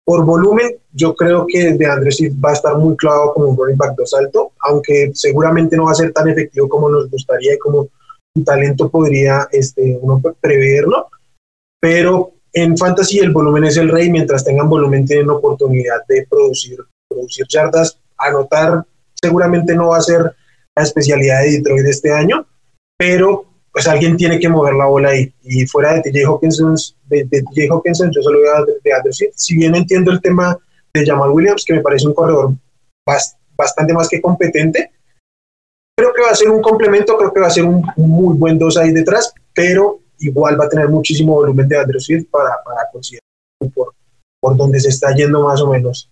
Por 0.04 0.26
volumen, 0.26 0.76
yo 0.92 1.16
creo 1.16 1.48
que 1.48 1.74
de 1.74 1.86
Andrés 1.86 2.20
va 2.44 2.50
a 2.50 2.54
estar 2.54 2.78
muy 2.78 2.96
clavado 2.98 3.34
como 3.34 3.48
un 3.48 3.58
running 3.58 3.78
back 3.78 3.96
2 3.96 4.14
alto, 4.16 4.52
aunque 4.60 5.12
seguramente 5.14 5.78
no 5.78 5.86
va 5.86 5.92
a 5.92 5.96
ser 5.96 6.12
tan 6.12 6.28
efectivo 6.28 6.68
como 6.68 6.90
nos 6.90 7.10
gustaría 7.10 7.54
y 7.54 7.58
como 7.58 7.88
su 8.36 8.44
talento 8.44 8.90
podría 8.90 9.48
este, 9.52 9.98
uno 10.02 10.22
preverlo. 10.42 11.08
Pero 11.80 12.35
en 12.56 12.78
fantasy 12.78 13.20
el 13.20 13.32
volumen 13.32 13.66
es 13.66 13.78
el 13.78 13.90
rey, 13.90 14.10
mientras 14.10 14.46
tengan 14.46 14.70
volumen 14.70 15.06
tienen 15.06 15.30
oportunidad 15.30 16.06
de 16.08 16.26
producir, 16.30 16.80
producir 17.10 17.46
yardas, 17.50 18.00
anotar 18.18 18.86
seguramente 19.22 19.76
no 19.76 19.90
va 19.90 19.98
a 19.98 20.02
ser 20.02 20.22
la 20.76 20.84
especialidad 20.84 21.42
de 21.42 21.52
Detroit 21.52 21.86
este 21.86 22.14
año, 22.14 22.48
pero 22.98 23.46
pues 23.72 23.88
alguien 23.88 24.16
tiene 24.16 24.40
que 24.40 24.48
mover 24.48 24.74
la 24.76 24.86
bola 24.86 25.10
ahí. 25.10 25.34
Y 25.44 25.66
fuera 25.66 25.96
de 25.96 26.02
TJ 26.02 26.26
Hawkinson, 26.26 26.76
de, 27.08 27.26
TJ 27.26 27.70
Hawkinson 27.70 28.10
yo 28.12 28.22
solo 28.22 28.40
voy 28.40 28.48
a 28.48 28.66
de, 28.66 28.74
de 28.84 29.32
Si 29.36 29.56
bien 29.58 29.76
entiendo 29.76 30.12
el 30.12 30.22
tema 30.22 30.58
de 30.94 31.06
Jamal 31.06 31.32
Williams, 31.32 31.66
que 31.66 31.74
me 31.74 31.82
parece 31.82 32.08
un 32.08 32.14
corredor 32.14 32.54
bastante 33.58 33.94
más 33.94 34.08
que 34.08 34.22
competente, 34.22 34.92
creo 35.98 36.14
que 36.14 36.22
va 36.22 36.30
a 36.30 36.36
ser 36.36 36.50
un 36.50 36.62
complemento, 36.62 37.18
creo 37.18 37.34
que 37.34 37.42
va 37.42 37.48
a 37.48 37.52
ser 37.52 37.66
un, 37.66 37.86
muy 37.98 38.38
buen 38.38 38.58
dos 38.58 38.78
ahí 38.78 38.92
detrás, 38.92 39.34
pero 39.54 40.00
igual 40.20 40.60
va 40.60 40.66
a 40.66 40.70
tener 40.70 40.90
muchísimo 40.90 41.34
volumen 41.34 41.68
de 41.68 41.78
Andrew 41.78 42.00
Swift 42.00 42.28
para, 42.30 42.52
para 42.64 42.82
considerar 42.92 43.24
por, 43.74 43.94
por 44.40 44.58
donde 44.58 44.80
se 44.80 44.90
está 44.90 45.14
yendo 45.16 45.44
más 45.44 45.62
o 45.62 45.72
menos 45.72 46.10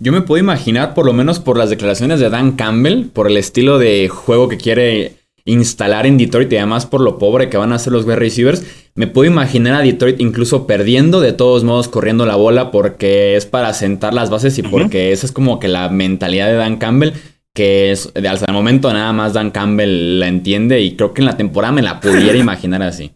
Yo 0.00 0.12
me 0.12 0.22
puedo 0.22 0.42
imaginar, 0.42 0.94
por 0.94 1.06
lo 1.06 1.12
menos 1.12 1.40
por 1.40 1.56
las 1.56 1.70
declaraciones 1.70 2.20
de 2.20 2.30
Dan 2.30 2.52
Campbell, 2.52 3.08
por 3.10 3.26
el 3.26 3.36
estilo 3.36 3.78
de 3.78 4.08
juego 4.08 4.48
que 4.48 4.58
quiere 4.58 5.16
instalar 5.46 6.06
en 6.06 6.18
Detroit 6.18 6.52
y 6.52 6.56
además 6.56 6.86
por 6.86 7.00
lo 7.00 7.18
pobre 7.18 7.48
que 7.48 7.56
van 7.56 7.72
a 7.72 7.78
ser 7.78 7.92
los 7.92 8.04
wide 8.04 8.16
receivers, 8.16 8.64
me 8.94 9.06
puedo 9.06 9.30
imaginar 9.30 9.74
a 9.74 9.84
Detroit 9.84 10.20
incluso 10.20 10.66
perdiendo 10.66 11.20
de 11.20 11.32
todos 11.32 11.62
modos 11.62 11.88
corriendo 11.88 12.26
la 12.26 12.34
bola 12.34 12.72
porque 12.72 13.36
es 13.36 13.46
para 13.46 13.72
sentar 13.72 14.12
las 14.12 14.28
bases 14.28 14.58
y 14.58 14.62
porque 14.62 15.12
esa 15.12 15.26
es 15.26 15.32
como 15.32 15.60
que 15.60 15.68
la 15.68 15.88
mentalidad 15.88 16.48
de 16.48 16.54
Dan 16.54 16.78
Campbell 16.78 17.12
que 17.56 17.90
es, 17.90 18.12
hasta 18.30 18.44
el 18.46 18.52
momento 18.52 18.92
nada 18.92 19.12
más 19.14 19.32
Dan 19.32 19.50
Campbell 19.50 20.20
la 20.20 20.28
entiende 20.28 20.80
y 20.82 20.94
creo 20.94 21.14
que 21.14 21.22
en 21.22 21.26
la 21.26 21.38
temporada 21.38 21.72
me 21.72 21.80
la 21.80 22.00
pudiera 22.00 22.36
imaginar 22.38 22.82
así. 22.82 23.12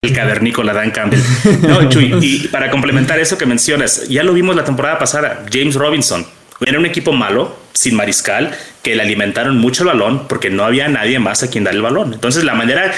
El 0.00 0.12
cavernícola 0.14 0.72
Dan 0.72 0.92
Campbell. 0.92 1.20
No, 1.66 1.88
Chuy, 1.88 2.14
y 2.22 2.48
para 2.48 2.70
complementar 2.70 3.18
eso 3.18 3.36
que 3.36 3.46
mencionas, 3.46 4.08
ya 4.08 4.22
lo 4.22 4.32
vimos 4.32 4.54
la 4.54 4.64
temporada 4.64 4.96
pasada, 4.96 5.44
James 5.52 5.74
Robinson. 5.74 6.24
Era 6.64 6.78
un 6.78 6.86
equipo 6.86 7.12
malo, 7.12 7.56
sin 7.72 7.96
mariscal, 7.96 8.54
que 8.82 8.94
le 8.94 9.02
alimentaron 9.02 9.58
mucho 9.58 9.82
el 9.82 9.88
balón 9.88 10.28
porque 10.28 10.50
no 10.50 10.64
había 10.64 10.86
nadie 10.88 11.18
más 11.18 11.42
a 11.42 11.50
quien 11.50 11.64
dar 11.64 11.74
el 11.74 11.82
balón. 11.82 12.14
Entonces 12.14 12.44
la 12.44 12.54
manera 12.54 12.92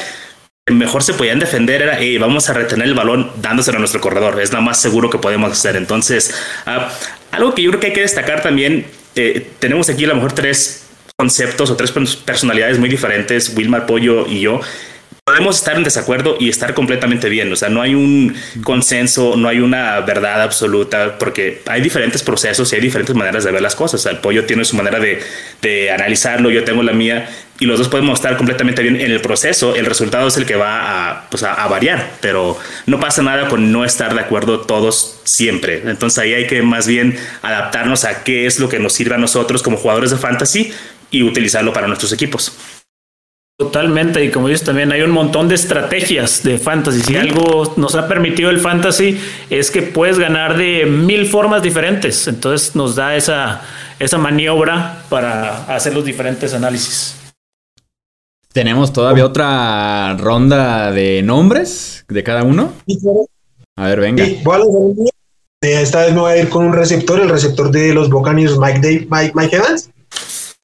que 0.66 0.74
mejor 0.74 1.02
se 1.02 1.14
podían 1.14 1.38
defender 1.38 1.80
era, 1.80 1.96
hey, 1.98 2.18
vamos 2.18 2.50
a 2.50 2.52
retener 2.52 2.86
el 2.86 2.94
balón 2.94 3.30
dándoselo 3.40 3.76
a 3.76 3.80
nuestro 3.80 4.02
corredor. 4.02 4.38
Es 4.38 4.52
lo 4.52 4.60
más 4.60 4.78
seguro 4.80 5.08
que 5.08 5.16
podemos 5.16 5.50
hacer. 5.52 5.76
Entonces, 5.76 6.34
ah, 6.66 6.90
algo 7.30 7.54
que 7.54 7.62
yo 7.62 7.70
creo 7.70 7.80
que 7.80 7.86
hay 7.88 7.92
que 7.94 8.02
destacar 8.02 8.42
también 8.42 8.86
eh, 9.16 9.50
tenemos 9.58 9.88
aquí 9.88 10.04
a 10.04 10.08
lo 10.08 10.14
mejor 10.16 10.32
tres 10.32 10.86
conceptos 11.16 11.70
o 11.70 11.76
tres 11.76 11.92
personalidades 12.24 12.78
muy 12.78 12.88
diferentes, 12.88 13.54
Wilmar 13.54 13.86
Pollo 13.86 14.26
y 14.26 14.40
yo, 14.40 14.60
podemos 15.30 15.58
estar 15.58 15.76
en 15.76 15.84
desacuerdo 15.84 16.36
y 16.40 16.48
estar 16.48 16.74
completamente 16.74 17.28
bien. 17.28 17.52
O 17.52 17.56
sea, 17.56 17.68
no 17.68 17.82
hay 17.82 17.94
un 17.94 18.34
consenso, 18.64 19.36
no 19.36 19.48
hay 19.48 19.60
una 19.60 20.00
verdad 20.00 20.42
absoluta, 20.42 21.18
porque 21.18 21.62
hay 21.66 21.80
diferentes 21.80 22.22
procesos 22.22 22.72
y 22.72 22.76
hay 22.76 22.82
diferentes 22.82 23.14
maneras 23.14 23.44
de 23.44 23.52
ver 23.52 23.62
las 23.62 23.76
cosas. 23.76 24.04
el 24.06 24.18
pollo 24.18 24.44
tiene 24.44 24.64
su 24.64 24.74
manera 24.76 24.98
de, 24.98 25.20
de, 25.62 25.90
analizarlo, 25.90 26.50
yo 26.50 26.64
tengo 26.64 26.82
la 26.82 26.92
mía, 26.92 27.28
y 27.60 27.66
los 27.66 27.78
dos 27.78 27.88
podemos 27.88 28.18
estar 28.18 28.36
completamente 28.38 28.82
bien 28.82 28.96
en 28.96 29.10
el 29.10 29.20
proceso. 29.20 29.76
El 29.76 29.84
resultado 29.84 30.26
es 30.26 30.36
el 30.38 30.46
que 30.46 30.56
va 30.56 31.10
a, 31.10 31.30
pues 31.30 31.42
a, 31.42 31.68
variar, 31.68 32.14
pero 32.20 32.58
no 32.86 32.98
pasa 32.98 33.22
nada 33.22 33.48
con 33.48 33.70
no 33.70 33.84
estar 33.84 34.14
de 34.14 34.20
acuerdo 34.20 34.62
todos 34.62 35.20
siempre. 35.24 35.82
Entonces 35.84 36.18
ahí 36.18 36.32
hay 36.32 36.46
que 36.46 36.62
más 36.62 36.86
bien 36.86 37.18
adaptarnos 37.42 38.04
a 38.06 38.24
qué 38.24 38.46
es 38.46 38.58
lo 38.58 38.70
que 38.70 38.78
nos 38.78 38.94
sirve 38.94 39.14
a 39.14 39.18
nosotros 39.18 39.62
como 39.62 39.76
jugadores 39.76 40.10
de 40.10 40.16
fantasy 40.16 40.72
y 41.10 41.22
utilizarlo 41.22 41.72
para 41.74 41.86
nuestros 41.86 42.12
equipos. 42.14 42.56
Totalmente, 43.58 44.24
y 44.24 44.30
como 44.30 44.48
dices 44.48 44.64
también, 44.64 44.90
hay 44.90 45.02
un 45.02 45.10
montón 45.10 45.46
de 45.46 45.54
estrategias 45.54 46.42
de 46.42 46.56
fantasy. 46.56 47.02
Si 47.02 47.16
algo 47.16 47.74
nos 47.76 47.94
ha 47.94 48.08
permitido 48.08 48.48
el 48.48 48.58
fantasy 48.58 49.20
es 49.50 49.70
que 49.70 49.82
puedes 49.82 50.18
ganar 50.18 50.56
de 50.56 50.86
mil 50.86 51.26
formas 51.26 51.62
diferentes. 51.62 52.26
Entonces 52.26 52.74
nos 52.74 52.96
da 52.96 53.16
esa, 53.16 53.60
esa 53.98 54.16
maniobra 54.16 55.02
para 55.10 55.64
hacer 55.64 55.92
los 55.92 56.06
diferentes 56.06 56.54
análisis. 56.54 57.19
¿Tenemos 58.52 58.92
todavía 58.92 59.24
otra 59.24 60.16
ronda 60.16 60.90
de 60.90 61.22
nombres 61.22 62.04
de 62.08 62.24
cada 62.24 62.42
uno? 62.42 62.72
A 63.76 63.86
ver, 63.86 64.00
venga. 64.00 64.24
Eh, 64.24 64.40
esta 65.62 66.04
vez 66.04 66.12
me 66.12 66.20
voy 66.20 66.32
a 66.32 66.36
ir 66.38 66.48
con 66.48 66.64
un 66.64 66.72
receptor, 66.72 67.20
el 67.20 67.28
receptor 67.28 67.70
de 67.70 67.94
los 67.94 68.10
Buccaneers, 68.10 68.58
Mike, 68.58 68.80
Dave, 68.80 69.06
Mike, 69.08 69.32
Mike 69.34 69.56
Evans. 69.56 69.90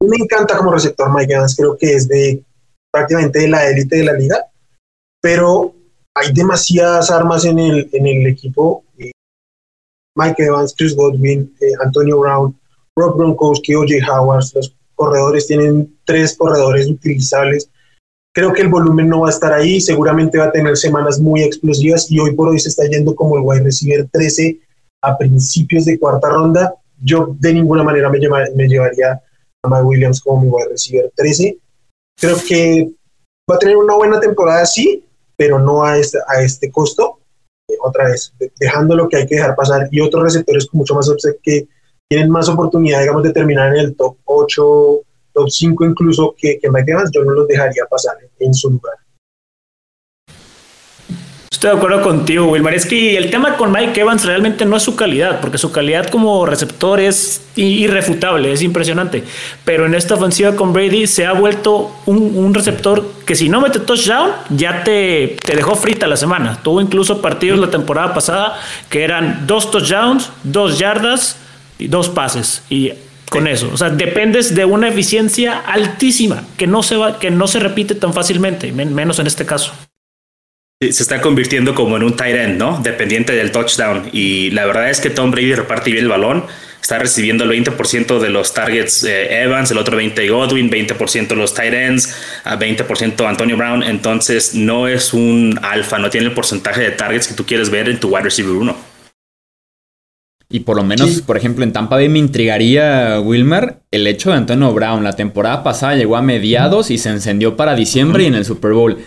Me 0.01 0.17
encanta 0.17 0.57
como 0.57 0.73
receptor 0.73 1.15
Mike 1.15 1.33
Evans, 1.33 1.55
creo 1.55 1.77
que 1.77 1.95
es 1.95 2.09
de 2.09 2.43
prácticamente 2.91 3.41
de 3.41 3.49
la 3.49 3.69
élite 3.69 3.97
de 3.97 4.05
la 4.05 4.15
liga, 4.15 4.47
pero 5.21 5.75
hay 6.15 6.33
demasiadas 6.33 7.11
armas 7.11 7.45
en 7.45 7.59
el, 7.59 7.89
en 7.93 8.07
el 8.07 8.27
equipo. 8.27 8.85
Eh, 8.99 9.13
Mike 10.17 10.43
Evans, 10.43 10.75
Chris 10.77 10.97
Godwin, 10.97 11.55
eh, 11.61 11.73
Antonio 11.85 12.19
Brown, 12.19 12.59
Rob 12.97 13.17
Gronkowski, 13.17 13.75
O.J. 13.75 13.95
Howard, 14.11 14.45
los 14.55 14.75
corredores 14.95 15.47
tienen 15.47 15.95
tres 16.05 16.37
corredores 16.37 16.89
utilizables. 16.89 17.71
Creo 18.37 18.53
que 18.53 18.61
el 18.61 18.69
volumen 18.69 19.09
no 19.09 19.21
va 19.21 19.29
a 19.29 19.31
estar 19.31 19.51
ahí, 19.55 19.81
seguramente 19.81 20.37
va 20.37 20.45
a 20.45 20.53
tener 20.53 20.77
semanas 20.77 21.19
muy 21.19 21.43
explosivas 21.43 22.11
y 22.11 22.21
hoy 22.21 22.35
por 22.35 22.51
hoy 22.51 22.59
se 22.59 22.69
está 22.69 22.85
yendo 22.85 23.17
como 23.17 23.39
el 23.39 23.43
wide 23.43 23.63
receiver 23.63 24.07
13 24.13 24.61
a 25.05 25.17
principios 25.17 25.87
de 25.87 25.99
cuarta 25.99 26.29
ronda. 26.29 26.75
Yo 27.03 27.35
de 27.41 27.55
ninguna 27.55 27.83
manera 27.83 28.11
me, 28.11 28.19
me 28.55 28.69
llevaría 28.69 29.23
a 29.63 29.69
Mike 29.71 29.85
Williams 29.85 30.21
como 30.21 30.43
mi 30.43 30.49
wide 30.51 30.69
receiver 30.69 31.11
13. 31.15 31.57
Creo 32.21 32.37
que 32.47 32.91
va 33.51 33.57
a 33.57 33.59
tener 33.59 33.79
una 33.79 33.95
buena 33.95 34.21
temporada, 34.21 34.67
sí, 34.67 35.03
pero 35.35 35.59
no 35.59 35.83
a 35.83 35.97
este, 35.97 36.19
a 36.29 36.43
este 36.43 36.71
costo. 36.71 37.21
Eh, 37.71 37.77
otra 37.83 38.11
vez, 38.11 38.35
dejando 38.61 38.97
lo 38.97 39.09
que 39.09 39.17
hay 39.17 39.27
que 39.27 39.37
dejar 39.37 39.57
pasar 39.57 39.89
y 39.91 40.01
otros 40.01 40.25
receptores 40.25 40.67
con 40.67 40.77
mucho 40.77 40.95
más 40.95 41.09
upside 41.09 41.39
que 41.43 41.69
tienen 42.07 42.29
más 42.29 42.51
oportunidad, 42.51 43.01
digamos, 43.01 43.23
de 43.23 43.33
terminar 43.33 43.75
en 43.75 43.81
el 43.81 43.97
top 43.97 44.19
8, 44.27 45.01
top 45.37 45.51
5 45.51 45.85
incluso 45.85 46.35
que, 46.37 46.59
que 46.59 46.71
Mike 46.71 46.91
Evans, 46.91 47.11
yo 47.15 47.23
no 47.23 47.33
los 47.33 47.47
dejaría 47.47 47.85
pasar 47.89 48.17
en 48.41 48.55
su 48.55 48.71
lugar. 48.71 48.95
Estoy 51.51 51.71
de 51.71 51.77
acuerdo 51.79 52.03
contigo, 52.03 52.47
Wilmar. 52.49 52.75
Es 52.75 52.85
que 52.85 53.17
el 53.17 53.31
tema 53.31 53.57
con 53.57 53.73
Mike 53.73 53.99
Evans 53.99 54.27
realmente 54.27 54.67
no 54.67 54.77
es 54.77 54.83
su 54.83 54.95
calidad, 54.95 55.41
porque 55.41 55.57
su 55.57 55.73
calidad 55.73 56.09
como 56.11 56.45
receptor 56.45 57.01
es 57.01 57.47
irrefutable, 57.55 58.53
es 58.53 58.61
impresionante. 58.61 59.25
Pero 59.65 59.87
en 59.87 59.95
esta 59.95 60.17
ofensiva 60.17 60.55
con 60.55 60.75
Brady 60.75 61.07
se 61.07 61.25
ha 61.25 61.33
vuelto 61.33 61.93
un, 62.05 62.53
receptor 62.53 63.11
que 63.25 63.35
si 63.35 63.49
no 63.49 63.63
mete 63.63 63.81
touchdown, 63.81 64.33
ya 64.51 64.85
te, 64.85 65.37
te, 65.43 65.57
dejó 65.57 65.77
frita 65.77 66.07
la 66.07 66.19
semana. 66.19 66.61
Tuvo 66.63 66.81
incluso 66.81 67.23
partidos 67.23 67.59
la 67.59 67.71
temporada 67.71 68.13
pasada 68.13 68.61
que 68.91 69.03
eran 69.03 69.47
dos 69.47 69.71
touchdowns, 69.71 70.31
dos 70.43 70.79
yardas 70.79 71.39
y 71.79 71.89
dos 71.89 72.11
pases. 72.11 72.65
Y 72.69 72.93
con 73.31 73.47
eso. 73.47 73.71
O 73.73 73.77
sea, 73.77 73.91
dependes 73.91 74.55
de 74.55 74.65
una 74.65 74.89
eficiencia 74.89 75.59
altísima 75.59 76.45
que 76.57 76.67
no 76.67 76.83
se 76.83 76.97
va, 76.97 77.19
que 77.19 77.31
no 77.31 77.47
se 77.47 77.59
repite 77.59 77.95
tan 77.95 78.13
fácilmente, 78.13 78.73
menos 78.73 79.19
en 79.19 79.27
este 79.27 79.45
caso 79.45 79.73
se 80.79 81.03
está 81.03 81.23
convirtiendo 81.23 81.75
como 81.75 81.97
en 81.97 82.03
un 82.03 82.17
tight 82.17 82.37
end, 82.37 82.59
¿no? 82.59 82.79
Dependiente 82.83 83.33
del 83.33 83.51
touchdown. 83.51 84.11
Y 84.13 84.51
la 84.51 84.67
verdad 84.67 84.91
es 84.91 85.01
que 85.01 85.09
Tom 85.09 85.31
Brady 85.31 85.55
reparte 85.55 85.91
bien 85.91 86.05
el 86.05 86.11
balón. 86.11 86.45
Está 86.83 86.99
recibiendo 86.99 87.45
el 87.45 87.51
20% 87.51 88.19
de 88.19 88.29
los 88.29 88.53
targets 88.53 89.03
eh, 89.03 89.43
Evans, 89.43 89.71
el 89.71 89.79
otro 89.79 89.99
20% 89.99 90.31
Godwin, 90.31 90.71
20% 90.71 91.35
los 91.35 91.55
tight 91.55 91.73
ends, 91.73 92.15
20% 92.45 93.27
Antonio 93.27 93.57
Brown. 93.57 93.83
Entonces 93.83 94.55
no 94.55 94.87
es 94.87 95.15
un 95.15 95.59
alfa, 95.63 95.99
no 95.99 96.11
tiene 96.11 96.27
el 96.27 96.35
porcentaje 96.35 96.83
de 96.83 96.91
targets 96.91 97.27
que 97.27 97.35
tú 97.35 97.47
quieres 97.47 97.71
ver 97.71 97.89
en 97.89 97.99
tu 97.99 98.09
wide 98.09 98.25
receiver 98.25 98.53
1. 98.53 98.77
Y 100.49 100.61
por 100.61 100.77
lo 100.77 100.85
menos, 100.85 101.23
por 101.23 101.37
ejemplo, 101.37 101.65
en 101.65 101.73
Tampa 101.73 101.97
Bay 101.97 102.09
me 102.09 102.21
intrigaría, 102.21 103.21
Wilmer, 103.21 103.81
el 103.91 104.07
hecho 104.07 104.31
de 104.31 104.37
Antonio 104.37 104.73
Brown. 104.73 105.03
La 105.03 105.15
temporada 105.15 105.65
pasada 105.65 105.97
llegó 105.97 106.17
a 106.17 106.23
mediados 106.23 106.91
y 106.91 106.99
se 106.99 107.11
encendió 107.11 107.57
para 107.57 107.75
diciembre 107.75 108.23
y 108.23 108.27
en 108.27 108.35
el 108.35 108.45
Super 108.45 108.73
Bowl 108.73 108.99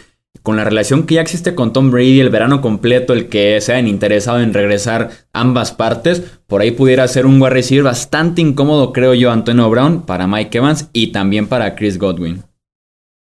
con 0.44 0.58
la 0.58 0.64
relación 0.64 1.04
que 1.04 1.16
ya 1.16 1.22
existe 1.22 1.56
con 1.56 1.74
Tom 1.74 1.92
Brady, 1.92 2.20
el 2.20 2.30
verano 2.30 2.62
completo, 2.62 3.14
el 3.14 3.28
que 3.28 3.60
se 3.62 3.74
hayan 3.74 3.88
interesado 3.88 4.40
en 4.40 4.54
regresar 4.54 5.10
ambas 5.34 5.72
partes, 5.72 6.22
por 6.48 6.62
ahí 6.62 6.72
pudiera 6.72 7.08
ser 7.08 7.26
un 7.26 7.42
wide 7.42 7.52
receiver 7.52 7.84
bastante 7.84 8.42
incómodo, 8.42 8.94
creo 8.94 9.14
yo, 9.14 9.32
Antonio 9.32 9.70
Brown, 9.70 10.04
para 10.04 10.28
Mike 10.28 10.58
Evans 10.58 10.88
y 10.94 11.12
también 11.12 11.48
para 11.48 11.76
Chris 11.76 11.98
Godwin. 11.98 12.44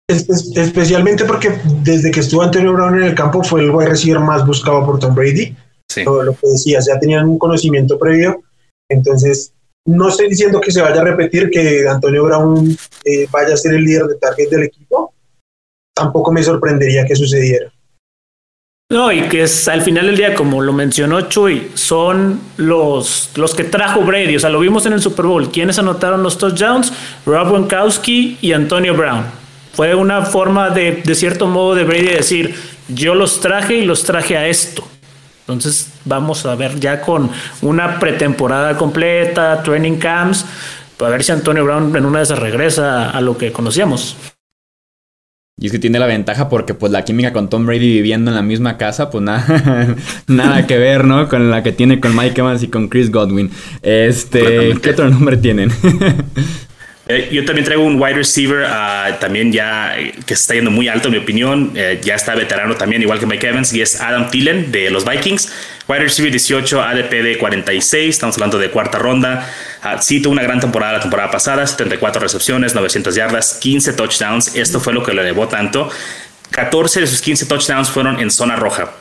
especialmente 0.08 1.24
porque 1.24 1.52
desde 1.82 2.10
que 2.10 2.20
estuvo 2.20 2.42
Antonio 2.42 2.72
Brown 2.72 2.96
en 2.96 3.04
el 3.04 3.14
campo 3.14 3.42
fue 3.42 3.62
el 3.62 3.70
wide 3.70 3.90
receiver 3.90 4.20
más 4.20 4.46
buscado 4.46 4.84
por 4.84 4.98
Tom 4.98 5.14
Brady. 5.14 5.56
Todo 6.04 6.22
lo 6.22 6.32
que 6.32 6.48
decías, 6.48 6.86
ya 6.86 6.98
tenían 6.98 7.28
un 7.28 7.38
conocimiento 7.38 7.98
previo. 7.98 8.42
Entonces, 8.88 9.52
no 9.84 10.08
estoy 10.08 10.28
diciendo 10.28 10.60
que 10.60 10.70
se 10.70 10.82
vaya 10.82 11.00
a 11.00 11.04
repetir 11.04 11.50
que 11.50 11.86
Antonio 11.88 12.24
Brown 12.24 12.76
eh, 13.04 13.26
vaya 13.30 13.54
a 13.54 13.56
ser 13.56 13.74
el 13.74 13.84
líder 13.84 14.06
de 14.06 14.14
target 14.16 14.48
del 14.48 14.64
equipo, 14.64 15.12
tampoco 15.94 16.32
me 16.32 16.42
sorprendería 16.42 17.04
que 17.04 17.16
sucediera. 17.16 17.72
No, 18.92 19.10
y 19.10 19.22
que 19.22 19.44
es 19.44 19.68
al 19.68 19.80
final 19.80 20.06
del 20.06 20.18
día, 20.18 20.34
como 20.34 20.60
lo 20.60 20.74
mencionó 20.74 21.22
Chuy, 21.22 21.70
son 21.72 22.40
los, 22.58 23.30
los 23.36 23.54
que 23.54 23.64
trajo 23.64 24.02
Brady. 24.02 24.36
O 24.36 24.40
sea, 24.40 24.50
lo 24.50 24.60
vimos 24.60 24.84
en 24.84 24.92
el 24.92 25.00
Super 25.00 25.24
Bowl. 25.24 25.50
¿Quiénes 25.50 25.78
anotaron 25.78 26.22
los 26.22 26.36
touchdowns? 26.36 26.92
Rob 27.24 27.48
Gronkowski 27.48 28.36
y 28.42 28.52
Antonio 28.52 28.94
Brown. 28.94 29.24
Fue 29.72 29.94
una 29.94 30.26
forma 30.26 30.68
de, 30.68 31.02
de 31.02 31.14
cierto 31.14 31.46
modo, 31.46 31.74
de 31.74 31.84
Brady 31.84 32.08
decir, 32.08 32.54
yo 32.88 33.14
los 33.14 33.40
traje 33.40 33.76
y 33.76 33.86
los 33.86 34.04
traje 34.04 34.36
a 34.36 34.46
esto. 34.46 34.86
Entonces 35.52 35.92
vamos 36.04 36.44
a 36.46 36.54
ver 36.54 36.78
ya 36.80 37.00
con 37.00 37.30
una 37.62 37.98
pretemporada 37.98 38.76
completa, 38.76 39.62
training 39.62 39.96
camps, 39.96 40.44
para 40.96 41.12
ver 41.12 41.24
si 41.24 41.32
Antonio 41.32 41.64
Brown 41.64 41.94
en 41.96 42.04
una 42.04 42.18
de 42.18 42.24
esas 42.24 42.38
regresa 42.38 43.10
a 43.10 43.20
lo 43.20 43.36
que 43.36 43.52
conocíamos. 43.52 44.16
Y 45.60 45.66
es 45.66 45.72
que 45.72 45.78
tiene 45.78 45.98
la 45.98 46.06
ventaja 46.06 46.48
porque 46.48 46.74
pues 46.74 46.90
la 46.90 47.04
química 47.04 47.32
con 47.32 47.48
Tom 47.48 47.66
Brady 47.66 47.92
viviendo 47.92 48.30
en 48.30 48.34
la 48.34 48.42
misma 48.42 48.78
casa, 48.78 49.10
pues 49.10 49.22
nada, 49.22 49.94
nada 50.26 50.66
que 50.66 50.78
ver, 50.78 51.04
¿no? 51.04 51.28
Con 51.28 51.50
la 51.50 51.62
que 51.62 51.72
tiene 51.72 52.00
con 52.00 52.16
Mike 52.16 52.40
Evans 52.40 52.62
y 52.62 52.68
con 52.68 52.88
Chris 52.88 53.12
Godwin. 53.12 53.50
Este, 53.82 54.74
¿qué 54.82 54.90
otro 54.90 55.08
nombre 55.08 55.36
tienen? 55.36 55.70
Eh, 57.12 57.28
yo 57.30 57.44
también 57.44 57.66
traigo 57.66 57.84
un 57.84 58.00
wide 58.00 58.14
receiver, 58.14 58.64
uh, 58.64 59.18
también 59.20 59.52
ya 59.52 59.98
eh, 59.98 60.14
que 60.24 60.32
está 60.32 60.54
yendo 60.54 60.70
muy 60.70 60.88
alto 60.88 61.08
en 61.08 61.12
mi 61.12 61.18
opinión, 61.18 61.72
eh, 61.74 62.00
ya 62.02 62.14
está 62.14 62.34
veterano 62.34 62.74
también, 62.76 63.02
igual 63.02 63.18
que 63.18 63.26
Mike 63.26 63.48
Evans, 63.48 63.70
y 63.74 63.82
es 63.82 64.00
Adam 64.00 64.30
Thielen 64.30 64.72
de 64.72 64.88
los 64.88 65.04
Vikings. 65.04 65.52
Wide 65.88 66.04
receiver 66.04 66.30
18, 66.30 66.82
ADP 66.82 67.10
de 67.22 67.36
46, 67.36 68.08
estamos 68.08 68.36
hablando 68.36 68.58
de 68.58 68.70
cuarta 68.70 68.98
ronda. 68.98 69.46
Uh, 69.84 70.00
sí 70.00 70.22
tuvo 70.22 70.32
una 70.32 70.42
gran 70.42 70.58
temporada 70.58 70.94
la 70.94 71.00
temporada 71.00 71.30
pasada, 71.30 71.66
74 71.66 72.18
recepciones, 72.18 72.74
900 72.74 73.14
yardas, 73.14 73.58
15 73.60 73.92
touchdowns. 73.92 74.56
Esto 74.56 74.80
fue 74.80 74.94
lo 74.94 75.02
que 75.02 75.12
lo 75.12 75.20
elevó 75.20 75.48
tanto. 75.48 75.90
14 76.50 77.00
de 77.00 77.06
sus 77.06 77.20
15 77.20 77.44
touchdowns 77.44 77.90
fueron 77.90 78.20
en 78.20 78.30
zona 78.30 78.56
roja. 78.56 78.92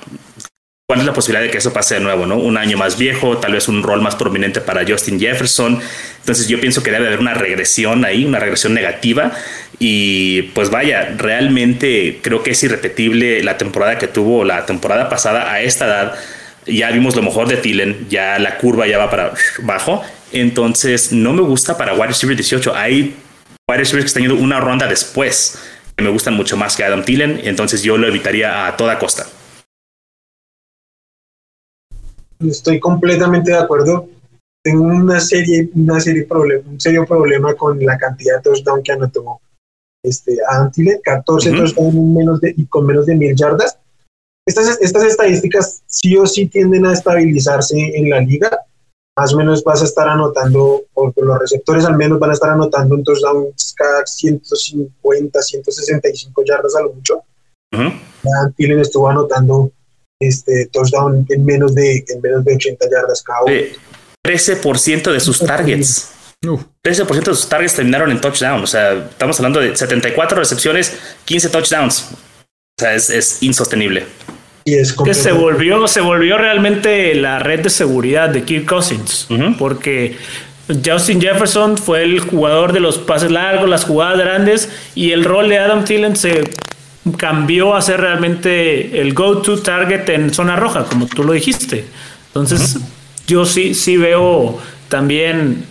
¿Cuál 0.91 0.99
es 0.99 1.05
la 1.05 1.13
posibilidad 1.13 1.45
de 1.45 1.49
que 1.49 1.59
eso 1.59 1.71
pase 1.71 1.93
de 1.93 2.01
nuevo? 2.01 2.25
¿no? 2.25 2.35
Un 2.35 2.57
año 2.57 2.75
más 2.75 2.97
viejo, 2.97 3.37
tal 3.37 3.53
vez 3.53 3.69
un 3.69 3.81
rol 3.81 4.01
más 4.01 4.17
prominente 4.17 4.59
para 4.59 4.85
Justin 4.85 5.21
Jefferson. 5.21 5.79
Entonces 6.19 6.49
yo 6.49 6.59
pienso 6.59 6.83
que 6.83 6.91
debe 6.91 7.07
haber 7.07 7.21
una 7.21 7.33
regresión 7.33 8.03
ahí, 8.03 8.25
una 8.25 8.39
regresión 8.39 8.73
negativa. 8.73 9.31
Y 9.79 10.41
pues 10.53 10.69
vaya, 10.69 11.13
realmente 11.15 12.19
creo 12.21 12.43
que 12.43 12.51
es 12.51 12.61
irrepetible 12.63 13.41
la 13.41 13.57
temporada 13.57 13.97
que 13.97 14.09
tuvo 14.09 14.43
la 14.43 14.65
temporada 14.65 15.07
pasada 15.07 15.53
a 15.53 15.61
esta 15.61 15.85
edad. 15.85 16.15
Ya 16.65 16.91
vimos 16.91 17.15
lo 17.15 17.21
mejor 17.21 17.47
de 17.47 17.55
Thielen, 17.55 18.07
ya 18.09 18.37
la 18.37 18.57
curva 18.57 18.85
ya 18.85 18.97
va 18.97 19.09
para 19.09 19.31
abajo. 19.63 20.03
Entonces 20.33 21.13
no 21.13 21.31
me 21.31 21.41
gusta 21.41 21.77
para 21.77 21.93
wide 21.93 22.07
receiver 22.07 22.35
18. 22.35 22.75
Hay 22.75 23.15
wide 23.69 23.79
receivers 23.79 24.03
que 24.03 24.07
están 24.07 24.23
yendo 24.23 24.35
una 24.35 24.59
ronda 24.59 24.87
después 24.87 25.57
que 25.95 26.03
me 26.03 26.09
gustan 26.09 26.33
mucho 26.33 26.57
más 26.57 26.75
que 26.75 26.83
Adam 26.83 27.05
Thielen. 27.05 27.39
Entonces 27.45 27.81
yo 27.81 27.97
lo 27.97 28.09
evitaría 28.09 28.67
a 28.67 28.75
toda 28.75 28.99
costa. 28.99 29.25
Estoy 32.49 32.79
completamente 32.79 33.51
de 33.51 33.57
acuerdo. 33.57 34.07
Tengo 34.63 34.83
una 34.83 35.19
serie, 35.19 35.69
una 35.73 35.99
serie 35.99 36.23
problema, 36.23 36.69
un 36.69 36.79
serio 36.79 37.05
problema 37.05 37.55
con 37.55 37.79
la 37.83 37.97
cantidad 37.97 38.37
de 38.37 38.43
touchdowns 38.43 38.83
que 38.83 38.91
anotó 38.91 39.41
este, 40.03 40.37
Antile, 40.49 40.99
14 41.03 41.51
touchdowns 41.51 41.95
menos 41.95 42.41
de, 42.41 42.53
y 42.55 42.65
con 42.65 42.85
menos 42.85 43.05
de 43.05 43.15
mil 43.15 43.35
yardas. 43.35 43.77
Estas, 44.47 44.79
estas 44.81 45.03
estadísticas 45.03 45.83
sí 45.85 46.17
o 46.17 46.25
sí 46.25 46.47
tienden 46.47 46.85
a 46.85 46.93
estabilizarse 46.93 47.77
en 47.77 48.09
la 48.09 48.19
liga. 48.19 48.49
Más 49.17 49.33
o 49.33 49.37
menos 49.37 49.63
vas 49.63 49.81
a 49.81 49.85
estar 49.85 50.07
anotando, 50.07 50.83
o 50.93 51.13
los 51.15 51.39
receptores 51.39 51.85
al 51.85 51.97
menos 51.97 52.17
van 52.17 52.31
a 52.31 52.33
estar 52.33 52.49
anotando 52.49 52.95
un 52.95 53.03
touchdown 53.03 53.47
cada 53.75 54.05
150, 54.05 55.41
165 55.41 56.43
yardas 56.45 56.75
a 56.75 56.81
lo 56.81 56.93
mucho. 56.93 57.23
Uh 57.73 57.91
estuvo 58.81 59.09
anotando 59.09 59.71
este, 60.21 60.67
touchdown 60.71 61.25
en 61.29 61.45
menos 61.45 61.75
de, 61.75 62.03
en 62.07 62.21
menos 62.21 62.45
de 62.45 62.55
80 62.55 62.85
yardas 62.89 63.21
cada 63.21 63.43
uno. 63.43 63.53
13% 64.25 65.11
de 65.11 65.19
sus 65.19 65.39
targets. 65.39 66.11
13% 66.41 67.23
de 67.23 67.35
sus 67.35 67.49
targets 67.49 67.75
terminaron 67.75 68.11
en 68.11 68.21
touchdown. 68.21 68.63
O 68.63 68.67
sea, 68.67 68.93
estamos 68.93 69.39
hablando 69.39 69.59
de 69.59 69.75
74 69.75 70.37
recepciones, 70.37 70.97
15 71.25 71.49
touchdowns. 71.49 72.09
O 72.11 72.81
sea, 72.81 72.95
es, 72.95 73.43
insostenible. 73.43 74.05
Y 74.65 74.75
es 74.75 74.93
que 74.93 75.13
se 75.13 75.31
volvió, 75.31 75.87
se 75.87 76.01
volvió 76.01 76.37
realmente 76.37 77.13
la 77.15 77.39
red 77.39 77.61
de 77.61 77.69
seguridad 77.69 78.29
de 78.29 78.43
Kirk 78.43 78.67
Cousins. 78.67 79.27
Porque 79.57 80.17
Justin 80.85 81.21
Jefferson 81.21 81.77
fue 81.77 82.03
el 82.03 82.19
jugador 82.19 82.73
de 82.73 82.79
los 82.79 82.97
pases 82.97 83.31
largos, 83.31 83.69
las 83.69 83.85
jugadas 83.85 84.19
grandes, 84.19 84.69
y 84.95 85.11
el 85.11 85.23
rol 85.23 85.49
de 85.49 85.59
Adam 85.59 85.83
Thielen 85.83 86.15
se 86.15 86.43
cambió 87.17 87.75
a 87.75 87.81
ser 87.81 88.01
realmente 88.01 89.01
el 89.01 89.13
go-to 89.13 89.59
target 89.59 90.07
en 90.09 90.33
zona 90.33 90.55
roja, 90.55 90.85
como 90.85 91.07
tú 91.07 91.23
lo 91.23 91.33
dijiste. 91.33 91.85
Entonces, 92.27 92.77
yo 93.27 93.45
sí, 93.45 93.73
sí 93.73 93.97
veo 93.97 94.59
también, 94.87 95.65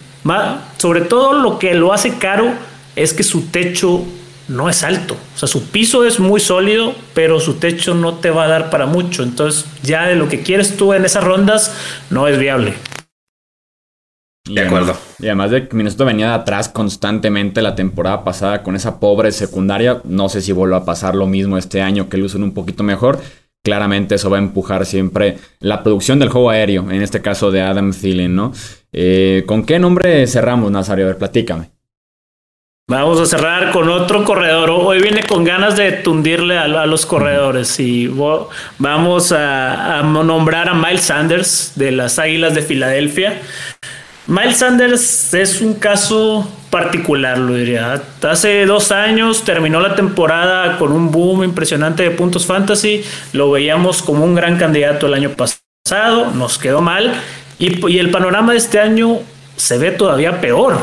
sobre 0.76 1.02
todo 1.02 1.34
lo 1.34 1.58
que 1.58 1.74
lo 1.74 1.92
hace 1.92 2.18
caro 2.18 2.52
es 2.96 3.12
que 3.12 3.22
su 3.22 3.46
techo 3.46 4.04
no 4.48 4.68
es 4.68 4.82
alto. 4.82 5.16
O 5.34 5.38
sea, 5.38 5.46
su 5.46 5.64
piso 5.68 6.04
es 6.04 6.18
muy 6.18 6.40
sólido, 6.40 6.94
pero 7.14 7.38
su 7.38 7.54
techo 7.54 7.94
no 7.94 8.14
te 8.14 8.30
va 8.30 8.44
a 8.44 8.48
dar 8.48 8.70
para 8.70 8.86
mucho. 8.86 9.22
Entonces, 9.22 9.64
ya 9.82 10.06
de 10.06 10.16
lo 10.16 10.28
que 10.28 10.42
quieres 10.42 10.76
tú 10.76 10.92
en 10.92 11.04
esas 11.04 11.22
rondas, 11.22 11.72
no 12.10 12.26
es 12.26 12.38
viable. 12.38 12.74
De 14.48 14.62
acuerdo. 14.62 14.96
y 15.18 15.26
además 15.26 15.50
de 15.50 15.68
que 15.68 15.76
Minnesota 15.76 16.04
venía 16.04 16.28
de 16.28 16.34
atrás 16.34 16.68
constantemente 16.68 17.60
la 17.60 17.74
temporada 17.74 18.24
pasada 18.24 18.62
con 18.62 18.74
esa 18.74 18.98
pobre 18.98 19.32
secundaria, 19.32 20.00
no 20.04 20.28
sé 20.28 20.40
si 20.40 20.52
vuelva 20.52 20.78
a 20.78 20.84
pasar 20.84 21.14
lo 21.14 21.26
mismo 21.26 21.58
este 21.58 21.82
año, 21.82 22.08
que 22.08 22.16
lo 22.16 22.26
usen 22.26 22.42
un 22.42 22.54
poquito 22.54 22.82
mejor. 22.82 23.20
Claramente 23.62 24.14
eso 24.14 24.30
va 24.30 24.38
a 24.38 24.40
empujar 24.40 24.86
siempre 24.86 25.36
la 25.60 25.82
producción 25.82 26.18
del 26.18 26.30
juego 26.30 26.48
aéreo, 26.48 26.90
en 26.90 27.02
este 27.02 27.20
caso 27.20 27.50
de 27.50 27.60
Adam 27.60 27.92
Thielen, 27.92 28.34
¿no? 28.34 28.52
Eh, 28.92 29.44
¿Con 29.46 29.64
qué 29.64 29.78
nombre 29.78 30.26
cerramos, 30.26 30.70
Nazario? 30.70 31.04
A 31.04 31.08
ver, 31.08 31.18
platícame. 31.18 31.70
Vamos 32.90 33.20
a 33.20 33.26
cerrar 33.26 33.70
con 33.70 33.88
otro 33.88 34.24
corredor. 34.24 34.70
Hoy 34.70 35.00
viene 35.00 35.22
con 35.22 35.44
ganas 35.44 35.76
de 35.76 35.92
tundirle 35.92 36.58
a, 36.58 36.66
los 36.86 37.06
corredores 37.06 37.78
y 37.78 38.08
vamos 38.78 39.30
a, 39.30 40.02
nombrar 40.02 40.68
a 40.68 40.74
Miles 40.74 41.02
Sanders 41.02 41.74
de 41.76 41.92
las 41.92 42.18
Águilas 42.18 42.56
de 42.56 42.62
Filadelfia. 42.62 43.42
Miles 44.26 44.58
Sanders 44.58 45.34
es 45.34 45.60
un 45.60 45.74
caso 45.74 46.48
particular, 46.70 47.38
lo 47.38 47.54
diría. 47.54 48.00
Hace 48.22 48.64
dos 48.66 48.92
años 48.92 49.44
terminó 49.44 49.80
la 49.80 49.94
temporada 49.94 50.78
con 50.78 50.92
un 50.92 51.10
boom 51.10 51.42
impresionante 51.42 52.02
de 52.04 52.10
puntos 52.10 52.46
fantasy. 52.46 53.02
Lo 53.32 53.50
veíamos 53.50 54.02
como 54.02 54.24
un 54.24 54.34
gran 54.34 54.56
candidato 54.56 55.06
el 55.06 55.14
año 55.14 55.30
pasado, 55.30 56.30
nos 56.32 56.58
quedó 56.58 56.80
mal. 56.80 57.12
Y, 57.58 57.98
el 57.98 58.10
panorama 58.10 58.52
de 58.52 58.58
este 58.58 58.78
año 58.78 59.18
se 59.56 59.78
ve 59.78 59.90
todavía 59.90 60.40
peor 60.40 60.78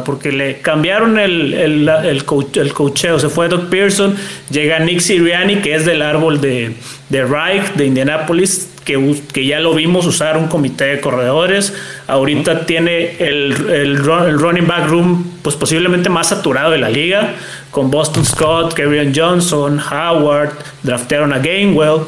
porque 0.00 0.32
le 0.32 0.60
cambiaron 0.60 1.18
el, 1.18 1.52
el, 1.52 1.88
el, 1.88 2.24
cocheo. 2.24 3.18
Se 3.18 3.28
fue 3.28 3.48
Doc 3.48 3.68
Pearson, 3.68 4.16
llega 4.50 4.78
Nick 4.78 5.00
Siriani, 5.00 5.56
que 5.56 5.74
es 5.74 5.84
del 5.84 6.00
árbol 6.00 6.40
de, 6.40 6.74
de 7.10 7.24
Reich, 7.24 7.74
de 7.74 7.86
Indianapolis, 7.86 8.70
que, 8.84 9.16
que, 9.32 9.46
ya 9.46 9.60
lo 9.60 9.74
vimos 9.74 10.06
usar 10.06 10.38
un 10.38 10.48
comité 10.48 10.86
de 10.86 11.00
corredores. 11.00 11.74
Ahorita 12.06 12.64
tiene 12.64 13.16
el, 13.18 13.52
el, 13.70 13.98
running 13.98 14.66
back 14.66 14.88
room, 14.88 15.30
pues 15.42 15.56
posiblemente 15.56 16.08
más 16.08 16.30
saturado 16.30 16.70
de 16.70 16.78
la 16.78 16.88
liga, 16.88 17.34
con 17.70 17.90
Boston 17.90 18.24
Scott, 18.24 18.74
Kevin 18.74 19.12
Johnson, 19.14 19.78
Howard, 19.78 20.52
draftearon 20.82 21.32
a 21.32 21.38
Gainwell. 21.38 22.02